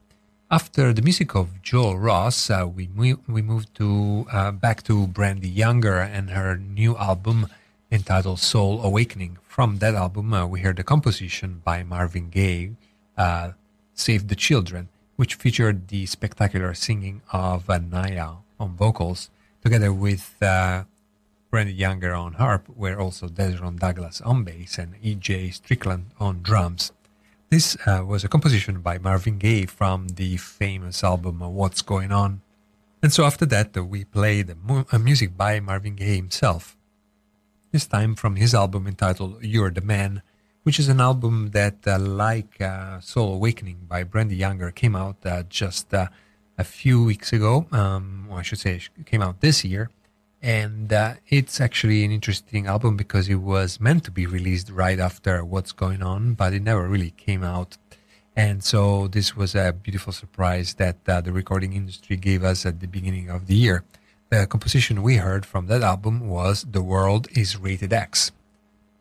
After 0.48 0.92
the 0.92 1.02
music 1.02 1.34
of 1.34 1.60
Joel 1.60 1.98
Ross, 1.98 2.48
uh, 2.48 2.68
we 2.72 2.88
we 3.26 3.42
moved 3.42 3.74
to 3.74 4.26
uh, 4.30 4.52
back 4.52 4.84
to 4.84 5.08
Brandee 5.08 5.48
Younger 5.48 5.98
and 5.98 6.30
her 6.30 6.56
new 6.56 6.96
album 6.96 7.48
entitled 7.90 8.40
Soul 8.40 8.82
Awakening. 8.82 9.38
From 9.46 9.78
that 9.78 9.94
album, 9.94 10.32
uh, 10.32 10.46
we 10.46 10.60
heard 10.60 10.78
a 10.78 10.84
composition 10.84 11.62
by 11.64 11.82
Marvin 11.82 12.28
Gaye, 12.30 12.72
uh, 13.16 13.52
Save 13.94 14.28
the 14.28 14.34
Children, 14.34 14.88
which 15.16 15.34
featured 15.34 15.88
the 15.88 16.06
spectacular 16.06 16.74
singing 16.74 17.22
of 17.32 17.70
uh, 17.70 17.78
Naya 17.78 18.32
on 18.60 18.76
vocals, 18.76 19.30
together 19.62 19.92
with 19.92 20.36
uh, 20.42 20.84
Brandee 21.50 21.72
Younger 21.72 22.12
on 22.12 22.34
harp, 22.34 22.66
where 22.74 23.00
also 23.00 23.28
Dezron 23.28 23.78
Douglas 23.78 24.20
on 24.20 24.44
bass 24.44 24.78
and 24.78 24.94
E.J. 25.02 25.50
Strickland 25.50 26.06
on 26.20 26.42
drums. 26.42 26.92
This 27.48 27.76
uh, 27.86 28.04
was 28.04 28.24
a 28.24 28.28
composition 28.28 28.80
by 28.80 28.98
Marvin 28.98 29.38
Gaye 29.38 29.66
from 29.66 30.08
the 30.08 30.36
famous 30.36 31.02
album 31.04 31.38
What's 31.40 31.80
Going 31.80 32.12
On. 32.12 32.42
And 33.02 33.12
so 33.12 33.24
after 33.24 33.46
that, 33.46 33.76
uh, 33.76 33.84
we 33.84 34.04
played 34.04 34.52
music 35.00 35.36
by 35.36 35.60
Marvin 35.60 35.94
Gaye 35.94 36.16
himself 36.16 36.75
this 37.76 37.86
time 37.86 38.14
from 38.14 38.36
his 38.36 38.54
album 38.54 38.86
entitled 38.86 39.36
You're 39.42 39.70
the 39.70 39.82
Man, 39.82 40.22
which 40.62 40.78
is 40.78 40.88
an 40.88 40.98
album 40.98 41.50
that, 41.50 41.76
uh, 41.86 41.98
like 41.98 42.58
uh, 42.58 43.00
Soul 43.00 43.34
Awakening 43.34 43.80
by 43.86 44.02
Brandee 44.02 44.34
Younger, 44.34 44.70
came 44.70 44.96
out 44.96 45.18
uh, 45.26 45.42
just 45.42 45.92
uh, 45.92 46.08
a 46.56 46.64
few 46.64 47.04
weeks 47.04 47.34
ago. 47.34 47.66
Um, 47.72 48.30
I 48.32 48.40
should 48.40 48.60
say, 48.60 48.76
it 48.76 49.04
came 49.04 49.20
out 49.20 49.42
this 49.42 49.62
year. 49.62 49.90
And 50.40 50.90
uh, 50.90 51.16
it's 51.28 51.60
actually 51.60 52.02
an 52.02 52.12
interesting 52.12 52.66
album 52.66 52.96
because 52.96 53.28
it 53.28 53.42
was 53.54 53.78
meant 53.78 54.04
to 54.04 54.10
be 54.10 54.24
released 54.24 54.70
right 54.70 54.98
after 54.98 55.44
What's 55.44 55.72
Going 55.72 56.02
On, 56.02 56.32
but 56.32 56.54
it 56.54 56.62
never 56.62 56.88
really 56.88 57.10
came 57.10 57.44
out. 57.44 57.76
And 58.34 58.64
so 58.64 59.06
this 59.06 59.36
was 59.36 59.54
a 59.54 59.74
beautiful 59.74 60.14
surprise 60.14 60.72
that 60.82 60.96
uh, 61.06 61.20
the 61.20 61.32
recording 61.32 61.74
industry 61.74 62.16
gave 62.16 62.42
us 62.42 62.64
at 62.64 62.80
the 62.80 62.88
beginning 62.88 63.28
of 63.28 63.48
the 63.48 63.54
year. 63.54 63.84
The 64.36 64.46
composition 64.46 65.02
we 65.02 65.16
heard 65.16 65.46
from 65.46 65.66
that 65.68 65.80
album 65.80 66.28
was 66.28 66.66
The 66.70 66.82
World 66.82 67.26
is 67.34 67.56
Rated 67.56 67.90
X. 67.90 68.32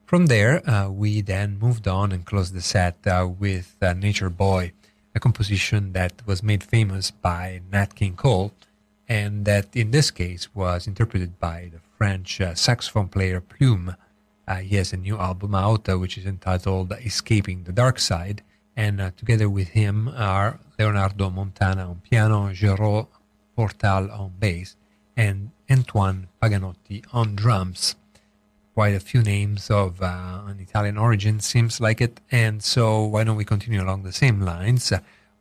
From 0.06 0.28
there, 0.28 0.64
uh, 0.66 0.90
we 0.90 1.20
then 1.20 1.60
moved 1.60 1.90
on 1.90 2.14
and 2.14 2.26
closed 2.26 2.54
the 2.54 2.62
set 2.62 2.96
uh, 3.06 3.28
with 3.28 3.76
uh, 3.82 3.92
Nature 3.92 4.30
Boy, 4.30 4.72
a 5.14 5.20
composition 5.20 5.92
that 5.92 6.26
was 6.26 6.42
made 6.42 6.64
famous 6.64 7.12
by 7.12 7.60
Nat 7.70 7.96
King 7.96 8.16
Cole, 8.16 8.54
and 9.10 9.44
that 9.44 9.76
in 9.76 9.92
this 9.92 10.10
case 10.10 10.56
was 10.56 10.88
interpreted 10.88 11.38
by 11.38 11.70
the 11.74 11.82
French 11.98 12.40
uh, 12.40 12.56
saxophone 12.56 13.10
player 13.10 13.42
Plume. 13.42 13.98
Uh, 14.48 14.56
he 14.68 14.78
has 14.78 14.94
a 14.94 14.98
new 15.08 15.18
album 15.18 15.54
out 15.54 15.90
uh, 15.90 16.00
which 16.00 16.18
is 16.18 16.26
entitled 16.26 16.94
Escaping 17.04 17.66
the 17.66 17.74
Dark 17.74 18.00
Side, 18.00 18.42
and 18.78 19.12
together 19.18 19.50
with 19.50 19.68
him 19.80 20.08
are 20.16 20.62
Leonardo 20.80 21.30
Montana 21.30 21.90
on 21.90 22.00
piano, 22.10 22.52
Jérôme 22.54 23.08
Portal 23.58 24.10
on 24.12 24.32
bass, 24.40 24.78
and 25.18 25.52
Antoine 25.70 26.28
Paganotti 26.42 27.04
on 27.14 27.36
drums. 27.36 27.96
Quite 28.74 28.94
a 28.94 29.00
few 29.00 29.22
names 29.22 29.72
of 29.72 30.02
uh, 30.02 30.42
an 30.48 30.60
Italian 30.60 30.98
origin, 30.98 31.40
seems 31.40 31.80
like 31.80 32.02
it. 32.02 32.20
And 32.32 32.62
so, 32.62 33.04
why 33.04 33.24
don't 33.24 33.38
we 33.38 33.46
continue 33.46 33.82
along 33.82 34.04
the 34.04 34.12
same 34.12 34.42
lines 34.42 34.92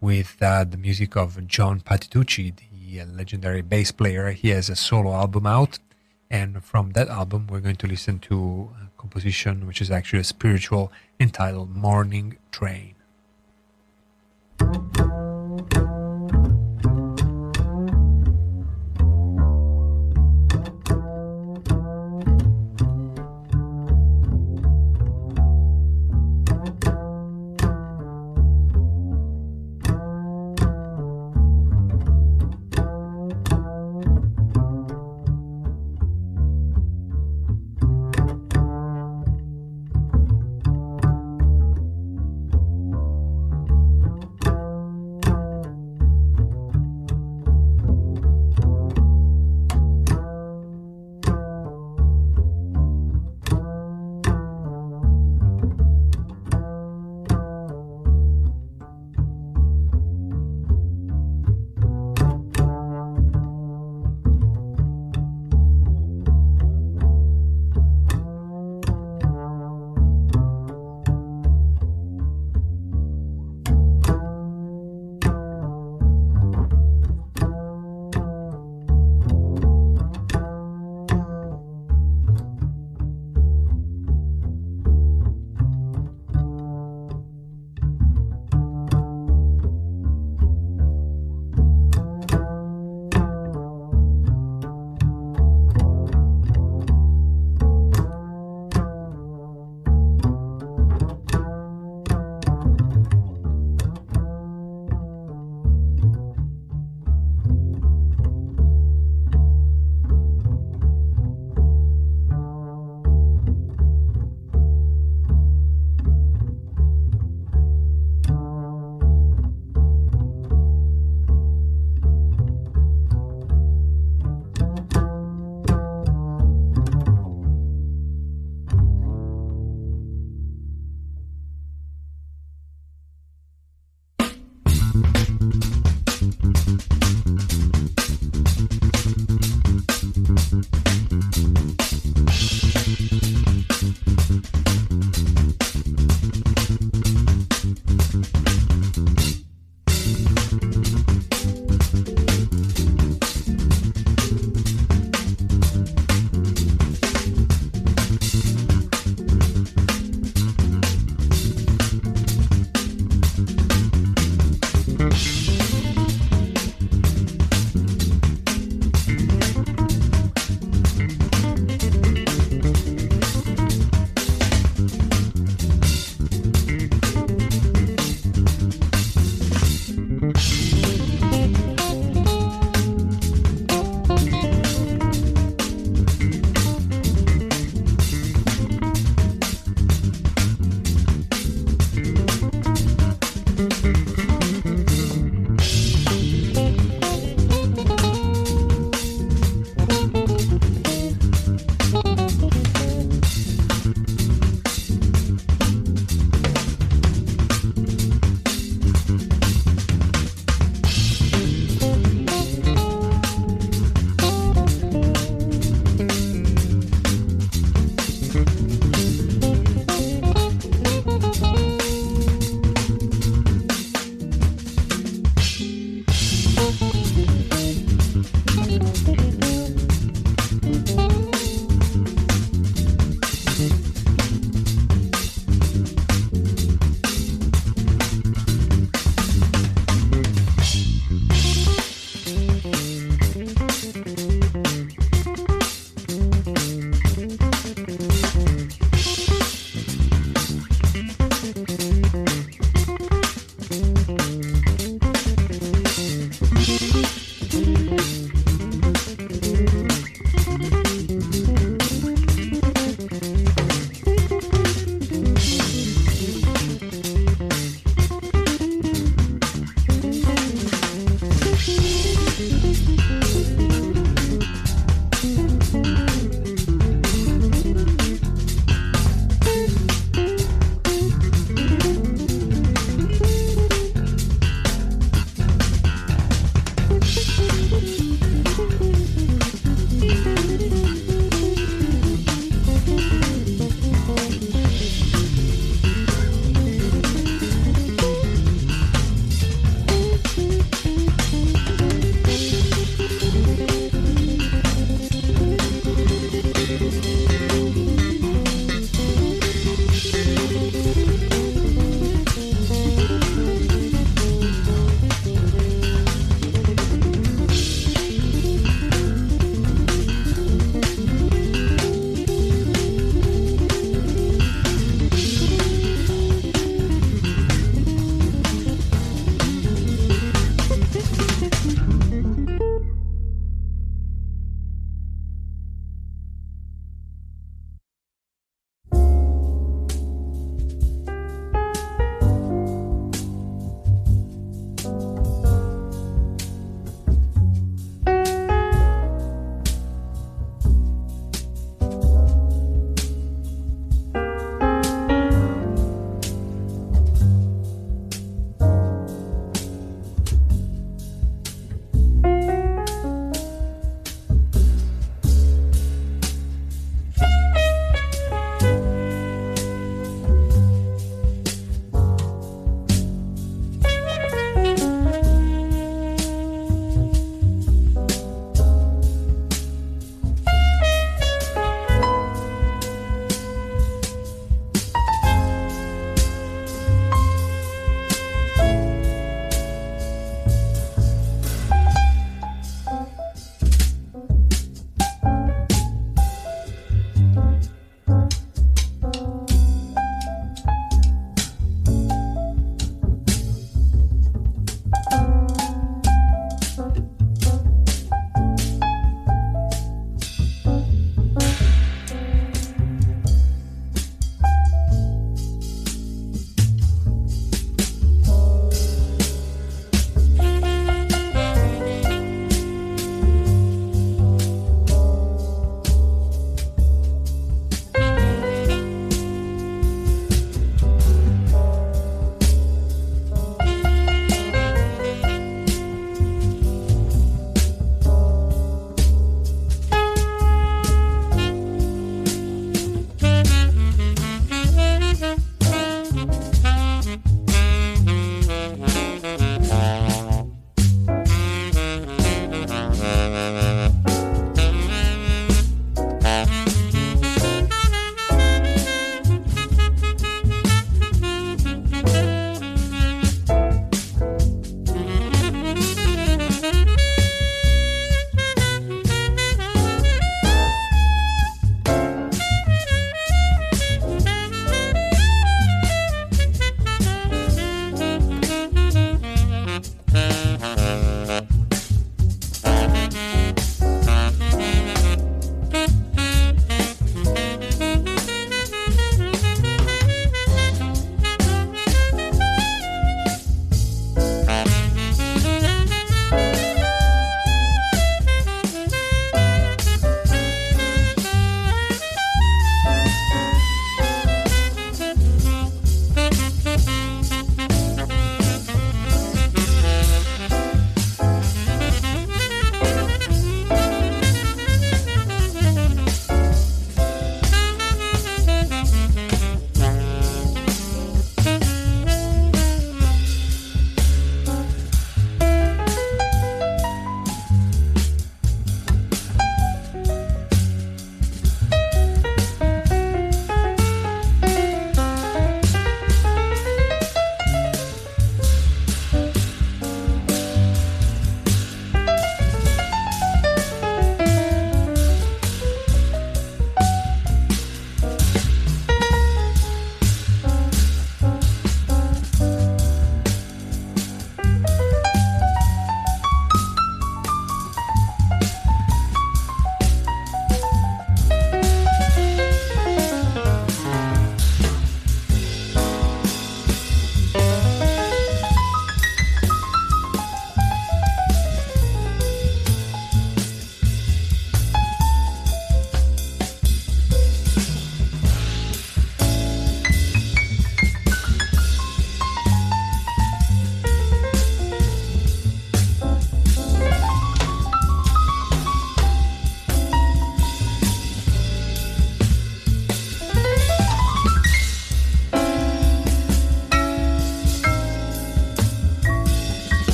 with 0.00 0.36
uh, 0.42 0.64
the 0.64 0.76
music 0.76 1.16
of 1.16 1.46
John 1.46 1.80
Patitucci, 1.80 2.54
the 2.56 3.00
uh, 3.00 3.06
legendary 3.06 3.62
bass 3.62 3.90
player? 3.90 4.32
He 4.32 4.50
has 4.50 4.68
a 4.68 4.76
solo 4.76 5.14
album 5.14 5.46
out. 5.46 5.78
And 6.30 6.62
from 6.64 6.92
that 6.92 7.08
album, 7.08 7.46
we're 7.50 7.60
going 7.60 7.76
to 7.76 7.86
listen 7.86 8.18
to 8.20 8.70
a 8.82 9.00
composition 9.00 9.66
which 9.66 9.80
is 9.80 9.90
actually 9.90 10.20
a 10.20 10.24
spiritual 10.24 10.92
entitled 11.20 11.74
Morning 11.74 12.38
Train. 12.50 12.94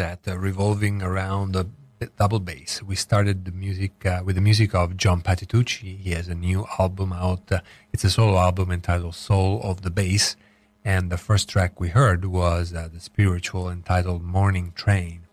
Set 0.00 0.26
uh, 0.26 0.38
revolving 0.38 1.02
around 1.02 1.54
a 1.54 1.66
double 2.16 2.40
bass. 2.40 2.82
We 2.82 2.96
started 2.96 3.44
the 3.44 3.52
music 3.52 4.06
uh, 4.06 4.22
with 4.24 4.36
the 4.36 4.40
music 4.40 4.74
of 4.74 4.96
John 4.96 5.20
Patitucci. 5.20 5.98
He 5.98 6.12
has 6.12 6.26
a 6.26 6.34
new 6.34 6.64
album 6.78 7.12
out. 7.12 7.52
Uh, 7.52 7.60
it's 7.92 8.04
a 8.04 8.08
solo 8.08 8.38
album 8.38 8.70
entitled 8.70 9.14
Soul 9.14 9.60
of 9.62 9.82
the 9.82 9.90
Bass. 9.90 10.36
And 10.86 11.12
the 11.12 11.18
first 11.18 11.50
track 11.50 11.78
we 11.78 11.88
heard 11.88 12.24
was 12.24 12.70
the 12.70 12.90
spiritual 12.98 13.68
entitled 13.68 14.22
Morning 14.22 14.72
Train. 14.74 15.24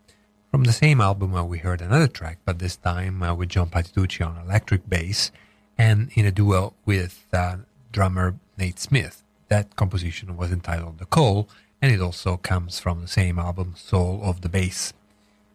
From 0.52 0.66
the 0.66 0.74
same 0.74 1.00
album, 1.00 1.34
uh, 1.34 1.46
we 1.46 1.60
heard 1.60 1.80
another 1.80 2.10
track, 2.10 2.40
but 2.44 2.60
this 2.60 2.76
time 2.76 3.24
uh, 3.24 3.34
with 3.34 3.48
John 3.48 3.70
Patitucci 3.70 4.22
on 4.28 4.36
electric 4.46 4.90
bass 4.90 5.32
and 5.78 6.10
in 6.14 6.26
a 6.26 6.32
duo 6.40 6.74
with 6.86 7.26
uh, 7.32 7.56
drummer 7.94 8.36
Nate 8.58 8.80
Smith. 8.80 9.24
That 9.48 9.78
composition 9.78 10.36
was 10.36 10.52
entitled 10.52 10.98
The 10.98 11.06
Call, 11.06 11.48
and 11.82 11.92
it 11.92 12.02
also 12.02 12.38
comes 12.38 12.80
from 12.80 13.02
the 13.02 13.08
same 13.08 13.38
album, 13.40 13.74
Soul 13.76 14.22
of 14.24 14.42
the 14.42 14.50
Bass. 14.50 14.94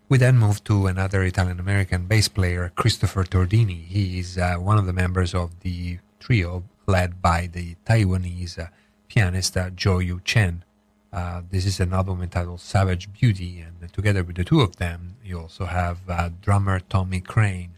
We 0.08 0.18
then 0.18 0.38
move 0.38 0.62
to 0.64 0.86
another 0.86 1.22
Italian 1.22 1.58
American 1.58 2.06
bass 2.06 2.28
player, 2.28 2.70
Christopher 2.76 3.24
Tordini. 3.24 3.86
He 3.86 4.18
is 4.18 4.36
uh, 4.36 4.56
one 4.56 4.78
of 4.78 4.86
the 4.86 4.92
members 4.92 5.34
of 5.34 5.60
the 5.60 5.98
trio 6.20 6.64
led 6.86 7.22
by 7.22 7.48
the 7.50 7.76
Taiwanese 7.86 8.58
uh, 8.58 8.66
pianist 9.08 9.56
uh, 9.56 9.70
Yu 9.78 10.20
Chen. 10.24 10.64
Uh, 11.12 11.42
this 11.50 11.66
is 11.66 11.80
an 11.80 11.92
album 11.92 12.22
entitled 12.22 12.60
Savage 12.60 13.12
Beauty, 13.12 13.60
and 13.60 13.92
together 13.92 14.22
with 14.22 14.36
the 14.36 14.44
two 14.44 14.60
of 14.60 14.76
them, 14.76 15.16
you 15.24 15.38
also 15.40 15.66
have 15.66 15.98
uh, 16.08 16.30
drummer 16.40 16.80
Tommy 16.80 17.20
Crane. 17.20 17.72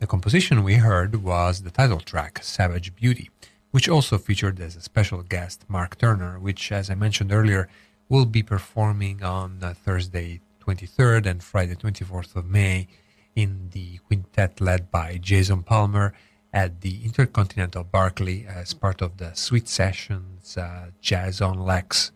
The 0.00 0.06
composition 0.06 0.64
we 0.64 0.74
heard 0.74 1.22
was 1.22 1.62
the 1.62 1.70
title 1.70 2.00
track, 2.00 2.40
Savage 2.42 2.94
Beauty, 2.96 3.30
which 3.72 3.88
also 3.88 4.18
featured 4.18 4.60
as 4.60 4.76
a 4.76 4.80
special 4.80 5.22
guest 5.22 5.64
Mark 5.66 5.98
Turner, 5.98 6.38
which, 6.38 6.70
as 6.70 6.88
I 6.88 6.94
mentioned 6.94 7.32
earlier, 7.32 7.68
will 8.08 8.26
be 8.26 8.42
performing 8.42 9.24
on 9.24 9.58
uh, 9.62 9.74
Thursday 9.74 10.40
23rd 10.64 11.26
and 11.26 11.42
Friday 11.42 11.74
24th 11.74 12.36
of 12.36 12.46
May 12.46 12.86
in 13.34 13.70
the 13.72 13.98
quintet 14.06 14.60
led 14.60 14.90
by 14.90 15.16
Jason 15.16 15.62
Palmer 15.62 16.12
at 16.52 16.82
the 16.82 17.02
Intercontinental 17.02 17.82
Barclay 17.82 18.44
as 18.46 18.74
part 18.74 19.00
of 19.00 19.16
the 19.16 19.32
Sweet 19.32 19.68
Sessions 19.68 20.56
uh, 20.58 20.90
Jazz 21.00 21.40
on 21.40 21.58
Lex 21.58 22.12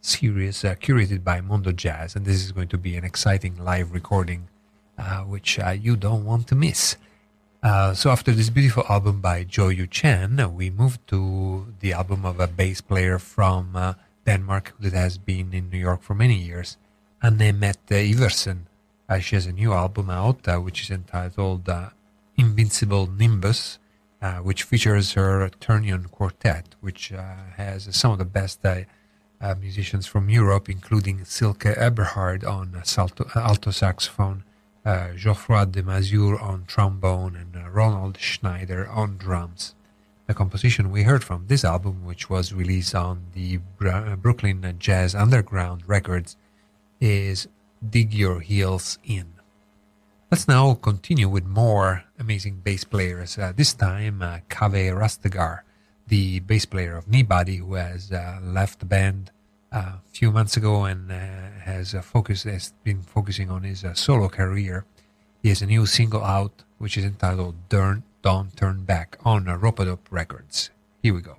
series 0.00 0.64
uh, 0.64 0.76
curated 0.76 1.24
by 1.24 1.40
Mondo 1.40 1.72
Jazz. 1.72 2.14
And 2.14 2.24
this 2.24 2.44
is 2.44 2.52
going 2.52 2.68
to 2.68 2.78
be 2.78 2.96
an 2.96 3.04
exciting 3.04 3.56
live 3.56 3.90
recording, 3.92 4.48
uh, 4.96 5.22
which 5.22 5.58
uh, 5.58 5.70
you 5.70 5.96
don't 5.96 6.24
want 6.24 6.46
to 6.48 6.54
miss. 6.54 6.96
Uh, 7.66 7.92
so 7.92 8.10
after 8.10 8.30
this 8.30 8.48
beautiful 8.48 8.84
album 8.88 9.20
by 9.20 9.42
Jo 9.42 9.70
Yu 9.70 9.88
Chen, 9.88 10.54
we 10.54 10.70
moved 10.70 11.04
to 11.08 11.74
the 11.80 11.92
album 11.92 12.24
of 12.24 12.38
a 12.38 12.46
bass 12.46 12.80
player 12.80 13.18
from 13.18 13.74
uh, 13.74 13.94
Denmark 14.24 14.74
that 14.78 14.92
has 14.92 15.18
been 15.18 15.52
in 15.52 15.68
New 15.70 15.78
York 15.78 16.00
for 16.00 16.14
many 16.14 16.36
years, 16.36 16.76
Anne 17.20 17.58
Mette 17.58 17.88
Iversen. 17.88 18.66
she 19.20 19.34
has 19.34 19.46
a 19.46 19.52
new 19.52 19.72
album 19.72 20.10
out, 20.10 20.46
which 20.62 20.80
is 20.82 20.90
entitled 20.92 21.68
Invincible 22.36 23.08
Nimbus, 23.08 23.80
uh, 24.22 24.34
which 24.34 24.62
features 24.62 25.14
her 25.14 25.50
Ternion 25.60 26.08
Quartet, 26.08 26.76
which 26.80 27.12
uh, 27.12 27.34
has 27.56 27.88
some 27.90 28.12
of 28.12 28.18
the 28.18 28.24
best 28.24 28.64
uh, 28.64 28.82
uh 29.40 29.56
musicians 29.60 30.06
from 30.06 30.30
Europe, 30.30 30.68
including 30.68 31.24
Silke 31.24 31.74
Eberhard 31.76 32.44
on 32.44 32.80
salto, 32.84 33.28
alto 33.34 33.72
saxophone, 33.72 34.44
uh, 34.86 35.12
Geoffroy 35.16 35.64
De 35.64 35.82
Masure 35.82 36.40
on 36.40 36.64
trombone, 36.66 37.34
and 37.34 37.56
uh, 37.56 37.68
Roland 37.68 38.16
Schneider 38.18 38.88
on 38.88 39.16
drums. 39.16 39.74
The 40.28 40.34
composition 40.34 40.92
we 40.92 41.02
heard 41.02 41.24
from 41.24 41.46
this 41.48 41.64
album, 41.64 42.04
which 42.04 42.30
was 42.30 42.52
released 42.52 42.94
on 42.94 43.24
the 43.34 43.58
Brooklyn 43.78 44.76
Jazz 44.78 45.14
Underground 45.14 45.82
Records, 45.86 46.36
is 47.00 47.48
Dig 47.88 48.14
Your 48.14 48.40
Heels 48.40 48.98
In. 49.04 49.26
Let's 50.30 50.48
now 50.48 50.74
continue 50.74 51.28
with 51.28 51.44
more 51.44 52.04
amazing 52.18 52.60
bass 52.64 52.84
players. 52.84 53.38
Uh, 53.38 53.52
this 53.54 53.74
time, 53.74 54.22
uh, 54.22 54.38
Kaveh 54.48 54.92
Rastegar, 54.92 55.60
the 56.06 56.40
bass 56.40 56.64
player 56.64 56.96
of 56.96 57.06
Kneebody, 57.06 57.58
who 57.58 57.74
has 57.74 58.12
uh, 58.12 58.38
left 58.42 58.78
the 58.78 58.86
band 58.86 59.30
uh, 59.30 59.35
a 59.76 60.00
few 60.12 60.30
months 60.30 60.56
ago 60.56 60.84
and 60.84 61.10
uh, 61.10 61.16
has 61.64 61.94
uh, 61.94 62.00
focused, 62.00 62.44
has 62.44 62.72
been 62.82 63.02
focusing 63.02 63.50
on 63.50 63.62
his 63.62 63.84
solo 63.94 64.28
career. 64.28 64.84
He 65.42 65.50
has 65.50 65.62
a 65.62 65.66
new 65.66 65.86
single 65.86 66.24
out, 66.24 66.64
which 66.78 66.96
is 66.96 67.04
entitled 67.04 67.54
"Don't 67.68 68.02
Turn 68.56 68.84
Back" 68.84 69.18
on 69.24 69.44
Ropeadope 69.44 70.06
Records. 70.10 70.70
Here 71.02 71.14
we 71.14 71.20
go. 71.20 71.36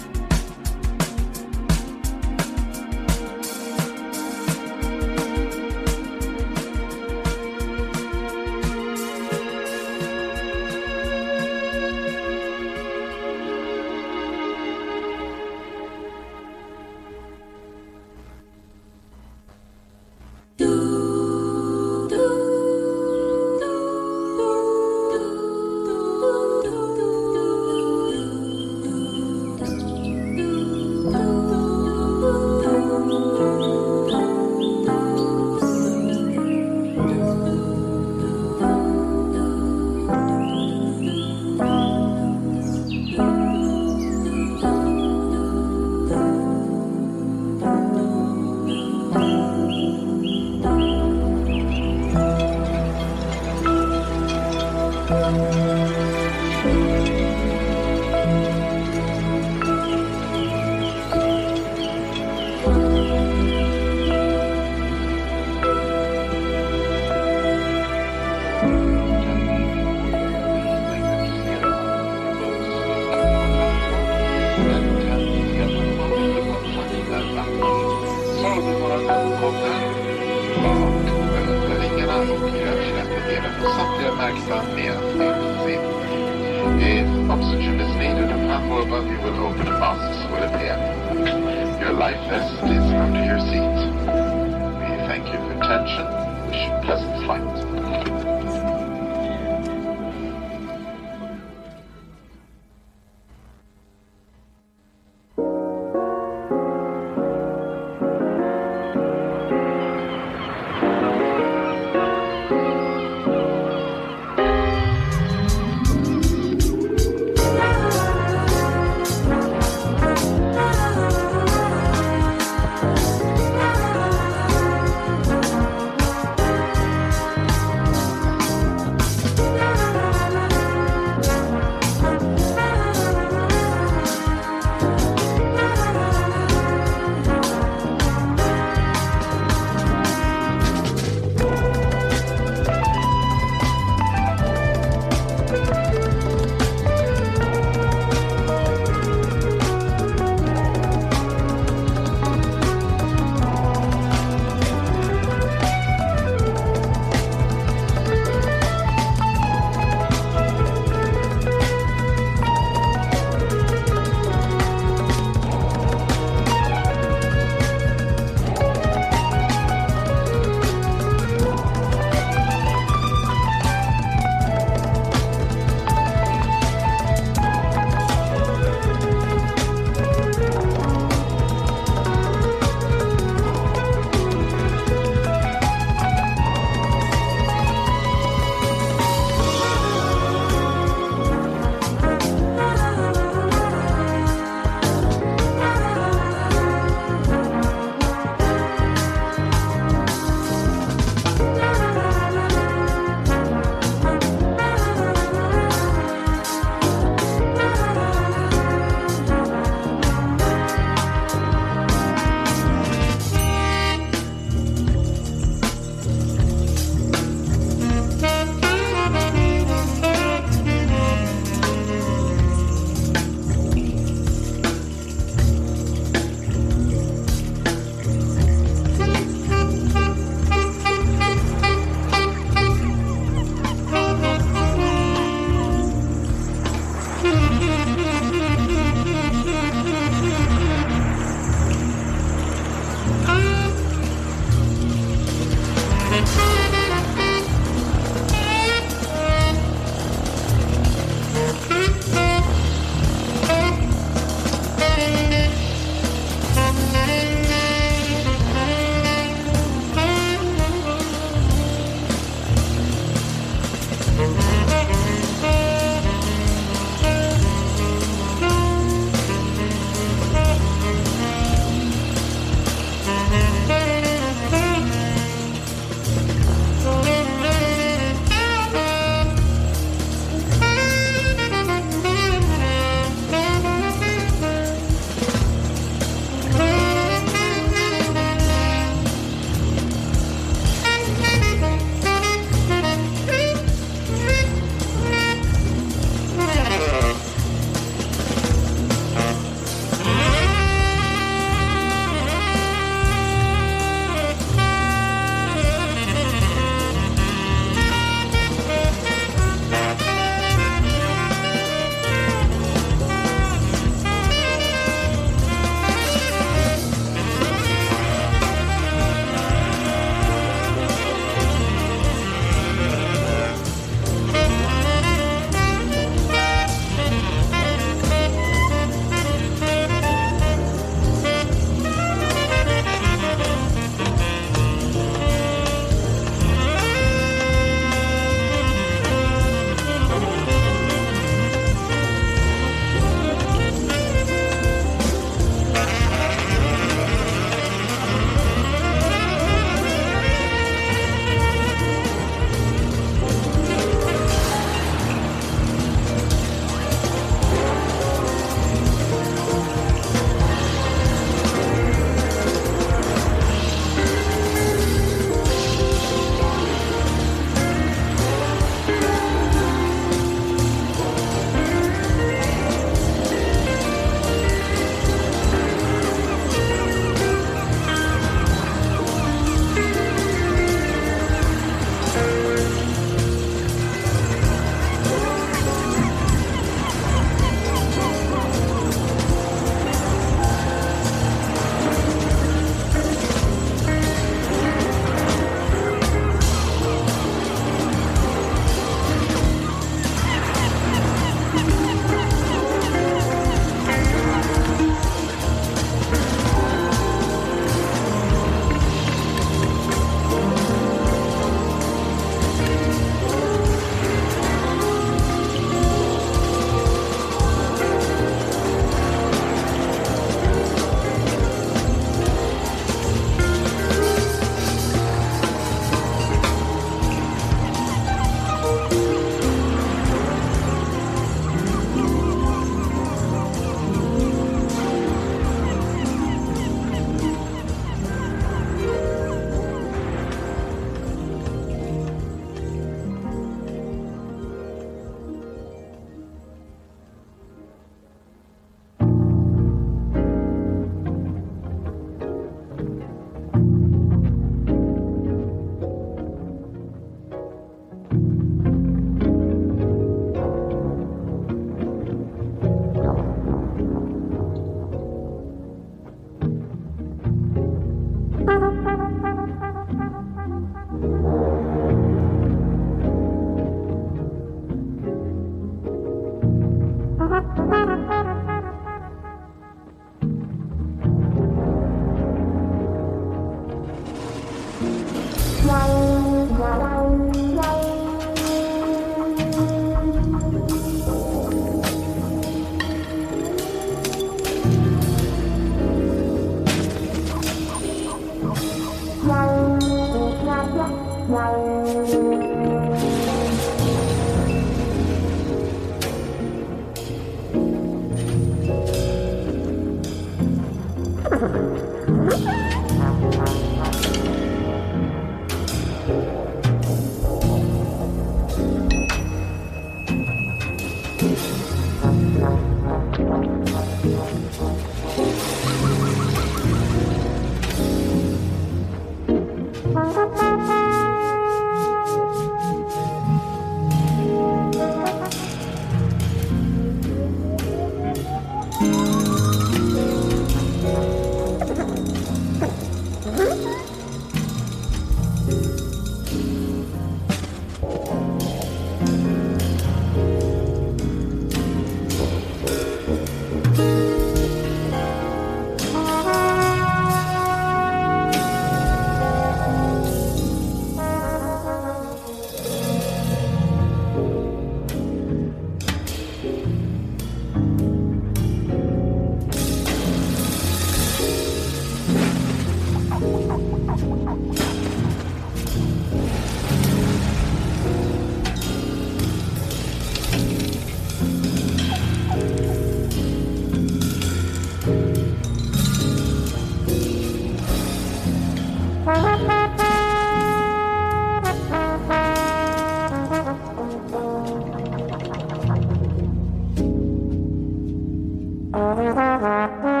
Thank 598.81 599.85
you. 599.85 600.00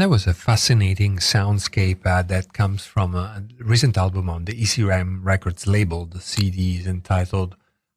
And 0.00 0.06
that 0.06 0.12
was 0.12 0.26
a 0.26 0.32
fascinating 0.32 1.18
soundscape 1.18 2.06
uh, 2.06 2.22
that 2.22 2.54
comes 2.54 2.86
from 2.86 3.14
a 3.14 3.44
recent 3.58 3.98
album 3.98 4.30
on 4.30 4.46
the 4.46 4.54
ECM 4.54 5.18
Records 5.22 5.66
label. 5.66 6.06
The 6.06 6.22
CD 6.22 6.78
is 6.78 6.86
entitled 6.86 7.54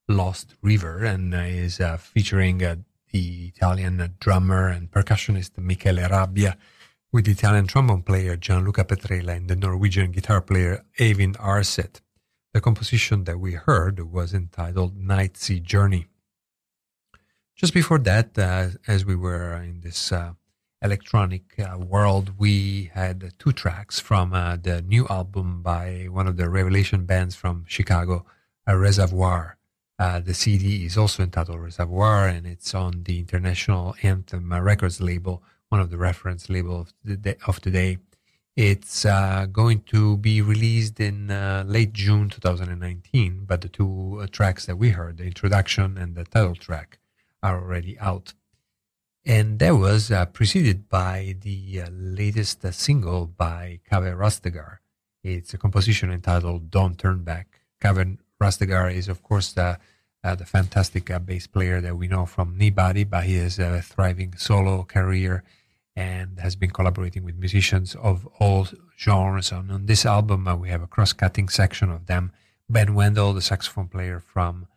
Lost 0.09 0.55
River 0.61 1.05
and 1.05 1.33
uh, 1.33 1.37
is 1.37 1.79
uh, 1.79 1.95
featuring 1.95 2.61
uh, 2.61 2.75
the 3.13 3.45
Italian 3.55 4.15
drummer 4.19 4.67
and 4.67 4.91
percussionist 4.91 5.57
Michele 5.57 6.09
Rabbia 6.09 6.57
with 7.13 7.23
the 7.23 7.31
Italian 7.31 7.67
trombone 7.67 8.03
player 8.03 8.35
Gianluca 8.35 8.83
Petrella 8.83 9.37
and 9.37 9.47
the 9.47 9.55
Norwegian 9.55 10.11
guitar 10.11 10.41
player 10.41 10.83
Eivind 10.99 11.37
Aarset. 11.37 12.01
The 12.53 12.59
composition 12.59 13.23
that 13.23 13.39
we 13.39 13.53
heard 13.53 14.11
was 14.11 14.33
entitled 14.33 14.97
Night 14.97 15.37
Sea 15.37 15.61
Journey. 15.61 16.07
Just 17.55 17.73
before 17.73 17.99
that, 17.99 18.37
uh, 18.37 18.71
as 18.89 19.05
we 19.05 19.15
were 19.15 19.53
in 19.55 19.79
this 19.79 20.11
uh, 20.11 20.33
electronic 20.83 21.57
uh, 21.59 21.77
world, 21.77 22.31
we 22.37 22.91
had 22.93 23.33
two 23.39 23.53
tracks 23.53 23.99
from 23.99 24.33
uh, 24.33 24.57
the 24.57 24.81
new 24.81 25.07
album 25.09 25.61
by 25.61 26.07
one 26.11 26.27
of 26.27 26.35
the 26.37 26.49
Revelation 26.49 27.05
bands 27.05 27.35
from 27.35 27.65
Chicago, 27.67 28.25
Reservoir. 28.67 29.57
Uh, 29.97 30.19
the 30.19 30.33
CD 30.33 30.85
is 30.85 30.97
also 30.97 31.23
entitled 31.23 31.59
Reservoir, 31.59 32.27
and 32.27 32.45
it's 32.45 32.75
on 32.75 33.03
the 33.03 33.19
International 33.19 33.95
Anthem 34.03 34.51
Records 34.53 34.99
label, 34.99 35.41
one 35.69 35.79
of 35.79 35.89
the 35.89 35.97
reference 35.97 36.49
labels 36.49 36.93
of, 37.07 37.25
of 37.47 37.61
today. 37.61 37.97
It's 38.55 39.05
uh, 39.05 39.47
going 39.51 39.81
to 39.93 40.17
be 40.17 40.41
released 40.41 40.99
in 40.99 41.31
uh, 41.31 41.63
late 41.65 41.93
June 41.93 42.29
2019, 42.29 43.45
but 43.47 43.61
the 43.61 43.69
two 43.69 44.27
tracks 44.31 44.65
that 44.65 44.77
we 44.77 44.89
heard, 44.89 45.17
the 45.17 45.23
introduction 45.23 45.97
and 45.97 46.15
the 46.15 46.25
title 46.25 46.55
track, 46.55 46.99
are 47.41 47.59
already 47.59 47.97
out 47.99 48.33
and 49.25 49.59
that 49.59 49.71
was 49.71 50.11
uh, 50.11 50.25
preceded 50.25 50.89
by 50.89 51.35
the 51.41 51.81
uh, 51.81 51.89
latest 51.91 52.63
uh, 52.65 52.71
single 52.71 53.25
by 53.25 53.79
Kaveh 53.89 54.15
Rastegar. 54.17 54.79
It's 55.23 55.53
a 55.53 55.57
composition 55.57 56.11
entitled 56.11 56.69
"Don't 56.69 56.97
Turn 56.97 57.23
Back." 57.23 57.61
Kaveh 57.81 58.17
Rastegar 58.41 58.93
is, 58.93 59.07
of 59.07 59.23
course, 59.23 59.53
the 59.53 59.79
uh, 60.23 60.35
the 60.35 60.45
fantastic 60.45 61.09
uh, 61.09 61.19
bass 61.19 61.47
player 61.47 61.79
that 61.81 61.97
we 61.97 62.07
know 62.07 62.25
from 62.25 62.57
Kneebody, 62.57 63.09
but 63.09 63.23
he 63.25 63.35
has 63.35 63.59
a 63.59 63.81
thriving 63.81 64.33
solo 64.37 64.83
career 64.83 65.43
and 65.95 66.39
has 66.39 66.55
been 66.55 66.71
collaborating 66.71 67.23
with 67.23 67.35
musicians 67.35 67.95
of 67.95 68.27
all 68.39 68.67
genres. 68.97 69.51
And 69.51 69.71
on 69.71 69.85
this 69.85 70.05
album, 70.05 70.47
uh, 70.47 70.55
we 70.55 70.69
have 70.69 70.81
a 70.81 70.87
cross-cutting 70.87 71.49
section 71.49 71.89
of 71.91 72.07
them. 72.07 72.31
Ben 72.69 72.95
Wendel, 72.95 73.33
the 73.33 73.41
saxophone 73.41 73.89
player 73.89 74.19
from 74.19 74.67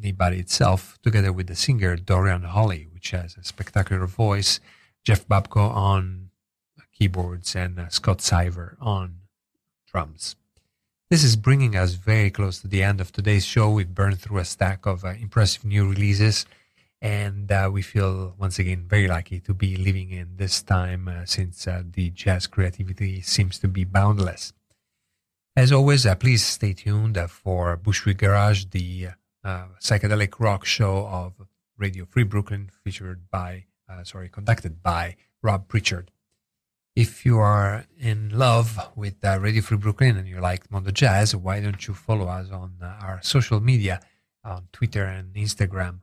Kneebody 0.00 0.38
itself, 0.38 0.98
together 1.02 1.32
with 1.32 1.48
the 1.48 1.56
singer 1.56 1.96
Dorian 1.96 2.42
Holley, 2.42 2.87
which 2.98 3.12
has 3.12 3.36
a 3.36 3.44
spectacular 3.44 4.06
voice, 4.06 4.58
Jeff 5.04 5.24
Babko 5.28 5.70
on 5.70 6.30
keyboards, 6.92 7.54
and 7.54 7.78
uh, 7.78 7.88
Scott 7.90 8.20
Seiver 8.20 8.76
on 8.80 9.20
drums. 9.86 10.34
This 11.10 11.22
is 11.22 11.36
bringing 11.36 11.76
us 11.76 11.92
very 11.92 12.28
close 12.28 12.58
to 12.60 12.66
the 12.66 12.82
end 12.82 13.00
of 13.00 13.12
today's 13.12 13.44
show. 13.44 13.70
We've 13.70 13.94
burned 13.94 14.18
through 14.18 14.38
a 14.38 14.44
stack 14.44 14.84
of 14.84 15.04
uh, 15.04 15.10
impressive 15.10 15.64
new 15.64 15.88
releases, 15.88 16.44
and 17.00 17.52
uh, 17.52 17.70
we 17.72 17.82
feel 17.82 18.34
once 18.36 18.58
again 18.58 18.86
very 18.88 19.06
lucky 19.06 19.38
to 19.46 19.54
be 19.54 19.76
living 19.76 20.10
in 20.10 20.30
this 20.34 20.60
time 20.60 21.06
uh, 21.06 21.24
since 21.24 21.68
uh, 21.68 21.84
the 21.88 22.10
jazz 22.10 22.48
creativity 22.48 23.20
seems 23.20 23.60
to 23.60 23.68
be 23.68 23.84
boundless. 23.84 24.52
As 25.54 25.70
always, 25.70 26.04
uh, 26.04 26.16
please 26.16 26.44
stay 26.44 26.72
tuned 26.72 27.16
for 27.30 27.76
Bushwick 27.76 28.18
Garage, 28.18 28.64
the 28.72 29.10
uh, 29.44 29.66
psychedelic 29.80 30.40
rock 30.40 30.64
show 30.64 31.06
of 31.06 31.34
Radio 31.78 32.04
Free 32.04 32.24
Brooklyn, 32.24 32.70
featured 32.84 33.30
by, 33.30 33.64
uh, 33.88 34.04
sorry, 34.04 34.28
conducted 34.28 34.82
by 34.82 35.16
Rob 35.42 35.68
Pritchard. 35.68 36.10
If 36.96 37.24
you 37.24 37.38
are 37.38 37.86
in 37.98 38.30
love 38.30 38.90
with 38.96 39.24
uh, 39.24 39.38
Radio 39.40 39.62
Free 39.62 39.76
Brooklyn 39.76 40.16
and 40.16 40.26
you 40.26 40.40
like 40.40 40.70
Mondo 40.70 40.90
Jazz, 40.90 41.34
why 41.36 41.60
don't 41.60 41.86
you 41.86 41.94
follow 41.94 42.26
us 42.26 42.50
on 42.50 42.74
uh, 42.82 42.98
our 43.00 43.20
social 43.22 43.60
media 43.60 44.00
on 44.44 44.68
Twitter 44.72 45.04
and 45.04 45.32
Instagram 45.34 46.00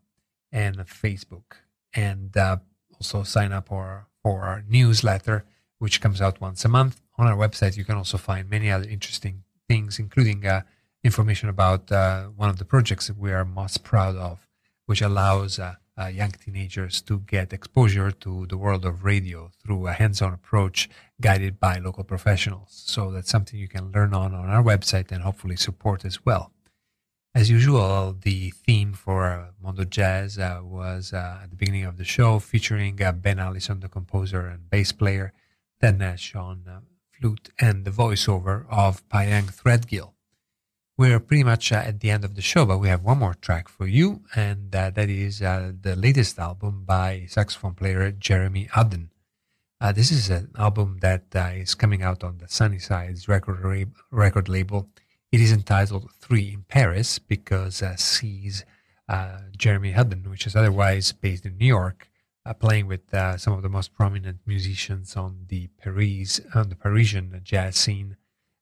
and 0.52 0.78
Facebook, 0.78 1.58
and 1.94 2.36
uh, 2.38 2.58
also 2.94 3.24
sign 3.24 3.52
up 3.52 3.68
for, 3.68 4.08
for 4.24 4.44
our 4.44 4.64
newsletter, 4.70 5.44
which 5.80 6.00
comes 6.00 6.22
out 6.22 6.40
once 6.40 6.64
a 6.64 6.70
month. 6.70 7.02
On 7.18 7.28
our 7.28 7.36
website, 7.36 7.76
you 7.76 7.84
can 7.84 7.96
also 7.98 8.18
find 8.18 8.50
many 8.50 8.72
other 8.72 8.88
interesting 8.88 9.44
things, 9.68 10.00
including 10.00 10.46
uh, 10.46 10.62
information 11.04 11.50
about 11.50 11.92
uh, 11.92 12.24
one 12.28 12.50
of 12.50 12.58
the 12.58 12.66
projects 12.66 13.08
that 13.08 13.18
we 13.18 13.34
are 13.34 13.44
most 13.44 13.84
proud 13.84 14.16
of, 14.16 14.45
which 14.86 15.02
allows 15.02 15.60
uh, 15.60 15.76
uh, 15.98 16.08
young 16.08 16.32
teenagers 16.32 17.02
to 17.02 17.20
get 17.20 17.54
exposure 17.54 18.12
to 18.12 18.46
the 18.48 18.58
world 18.58 18.86
of 18.86 19.04
radio 19.04 19.50
through 19.64 19.88
a 19.88 19.94
hands-on 19.94 20.34
approach 20.34 20.90
guided 21.22 21.60
by 21.60 21.78
local 21.78 22.04
professionals. 22.04 22.84
So 22.86 23.12
that's 23.12 23.30
something 23.30 23.60
you 23.60 23.68
can 23.68 23.92
learn 23.92 24.14
on 24.14 24.34
on 24.34 24.50
our 24.50 24.64
website 24.64 25.12
and 25.12 25.24
hopefully 25.24 25.56
support 25.56 26.04
as 26.04 26.26
well. 26.26 26.52
As 27.34 27.50
usual, 27.50 28.16
the 28.20 28.52
theme 28.52 28.94
for 28.94 29.50
Mondo 29.62 29.84
Jazz 29.84 30.38
uh, 30.38 30.62
was 30.64 31.12
uh, 31.12 31.40
at 31.44 31.50
the 31.50 31.56
beginning 31.56 31.84
of 31.84 31.98
the 31.98 32.06
show, 32.06 32.40
featuring 32.40 33.02
uh, 33.02 33.12
Ben 33.12 33.40
Allison, 33.40 33.82
the 33.82 33.90
composer 33.90 34.48
and 34.48 34.70
bass 34.70 34.94
player, 34.94 35.34
Ted 35.82 36.00
Nash 36.00 36.34
on 36.34 36.64
flute, 37.12 37.50
and 37.60 37.84
the 37.84 37.92
voiceover 37.92 38.66
of 38.70 39.08
Pyeng 39.10 39.52
Threadgill 39.54 40.15
we're 40.98 41.20
pretty 41.20 41.44
much 41.44 41.72
uh, 41.72 41.76
at 41.76 42.00
the 42.00 42.10
end 42.10 42.24
of 42.24 42.36
the 42.36 42.42
show, 42.42 42.66
but 42.66 42.78
we 42.78 42.88
have 42.88 43.04
one 43.04 43.18
more 43.18 43.34
track 43.34 43.68
for 43.68 43.86
you, 43.86 44.22
and 44.34 44.74
uh, 44.74 44.90
that 44.92 45.10
is 45.10 45.42
uh, 45.42 45.74
the 45.82 45.96
latest 45.96 46.40
album 46.40 46.86
by 46.86 47.26
saxophone 47.28 47.74
player 47.74 48.12
Jeremy. 48.12 48.70
Uh, 48.74 49.92
this 49.92 50.10
is 50.10 50.30
an 50.30 50.52
album 50.58 51.00
that 51.02 51.26
uh, 51.36 51.52
is 51.54 51.76
coming 51.76 52.02
out 52.02 52.24
on 52.24 52.38
the 52.38 52.48
Sunny 52.48 52.80
Sides 52.80 53.28
record, 53.28 53.92
record 54.10 54.48
label. 54.48 54.90
It 55.34 55.42
is 55.42 55.52
entitled 55.52 56.10
Three 56.22 56.54
in 56.54 56.64
Paris 56.64 57.20
because 57.20 57.82
uh, 57.82 57.98
sees 57.98 58.64
Jeremy 59.58 59.94
Udden, 59.94 60.30
which 60.30 60.48
is 60.48 60.56
otherwise 60.56 61.12
based 61.12 61.46
in 61.46 61.58
New 61.58 61.68
York, 61.68 62.10
playing 62.60 62.88
with 62.88 63.02
some 63.38 63.54
of 63.54 63.64
the 63.64 63.70
most 63.70 63.94
prominent 63.94 64.40
musicians 64.46 65.18
on 65.18 65.46
the 65.50 65.68
Paris 65.78 66.40
on 66.54 66.70
the 66.70 66.76
Parisian 66.76 67.42
jazz 67.44 67.76
scene. 67.76 68.16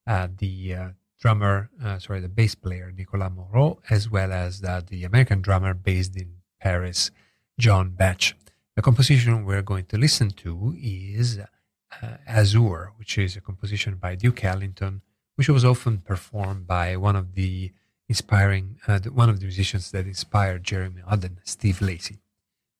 the 0.08 0.94
drummer, 1.24 1.70
uh, 1.82 1.98
sorry, 2.00 2.20
the 2.20 2.28
bass 2.28 2.54
player 2.54 2.92
Nicolas 2.92 3.32
Moreau, 3.34 3.80
as 3.90 4.10
well 4.10 4.34
as 4.34 4.60
the, 4.60 4.84
the 4.86 5.06
American 5.06 5.42
drummer 5.42 5.74
based 5.74 6.18
in 6.18 6.30
Paris, 6.60 7.12
John 7.58 7.92
Betsch. 7.92 8.34
The 8.76 8.82
composition 8.82 9.46
we're 9.46 9.62
going 9.62 9.86
to 9.86 9.98
listen 9.98 10.32
to 10.44 10.76
is 10.78 11.40
uh, 11.40 12.18
Azure, 12.28 12.92
which 12.98 13.18
is 13.18 13.38
a 13.38 13.42
composition 13.42 13.96
by 13.96 14.16
Duke 14.16 14.44
Ellington, 14.44 15.02
which 15.36 15.48
was 15.48 15.64
often 15.64 16.00
performed 16.00 16.68
by 16.68 16.98
one 16.98 17.16
of 17.16 17.36
the 17.36 17.72
inspiring, 18.10 18.80
uh, 18.86 19.00
the, 19.00 19.10
one 19.10 19.30
of 19.30 19.40
the 19.40 19.46
musicians 19.46 19.92
that 19.92 20.06
inspired 20.06 20.66
Jeremy 20.66 21.04
Udden, 21.10 21.38
Steve 21.46 21.82
Lacy. 21.82 22.20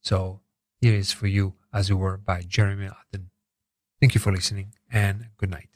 So 0.02 0.42
here 0.82 0.96
is 0.96 1.14
for 1.14 1.28
you 1.28 1.54
Azure 1.74 2.18
by 2.18 2.42
Jeremy 2.42 2.90
Udden. 2.90 3.28
Thank 4.02 4.16
you 4.16 4.20
for 4.20 4.34
listening 4.34 4.74
and 4.92 5.28
good 5.38 5.50
night. 5.50 5.73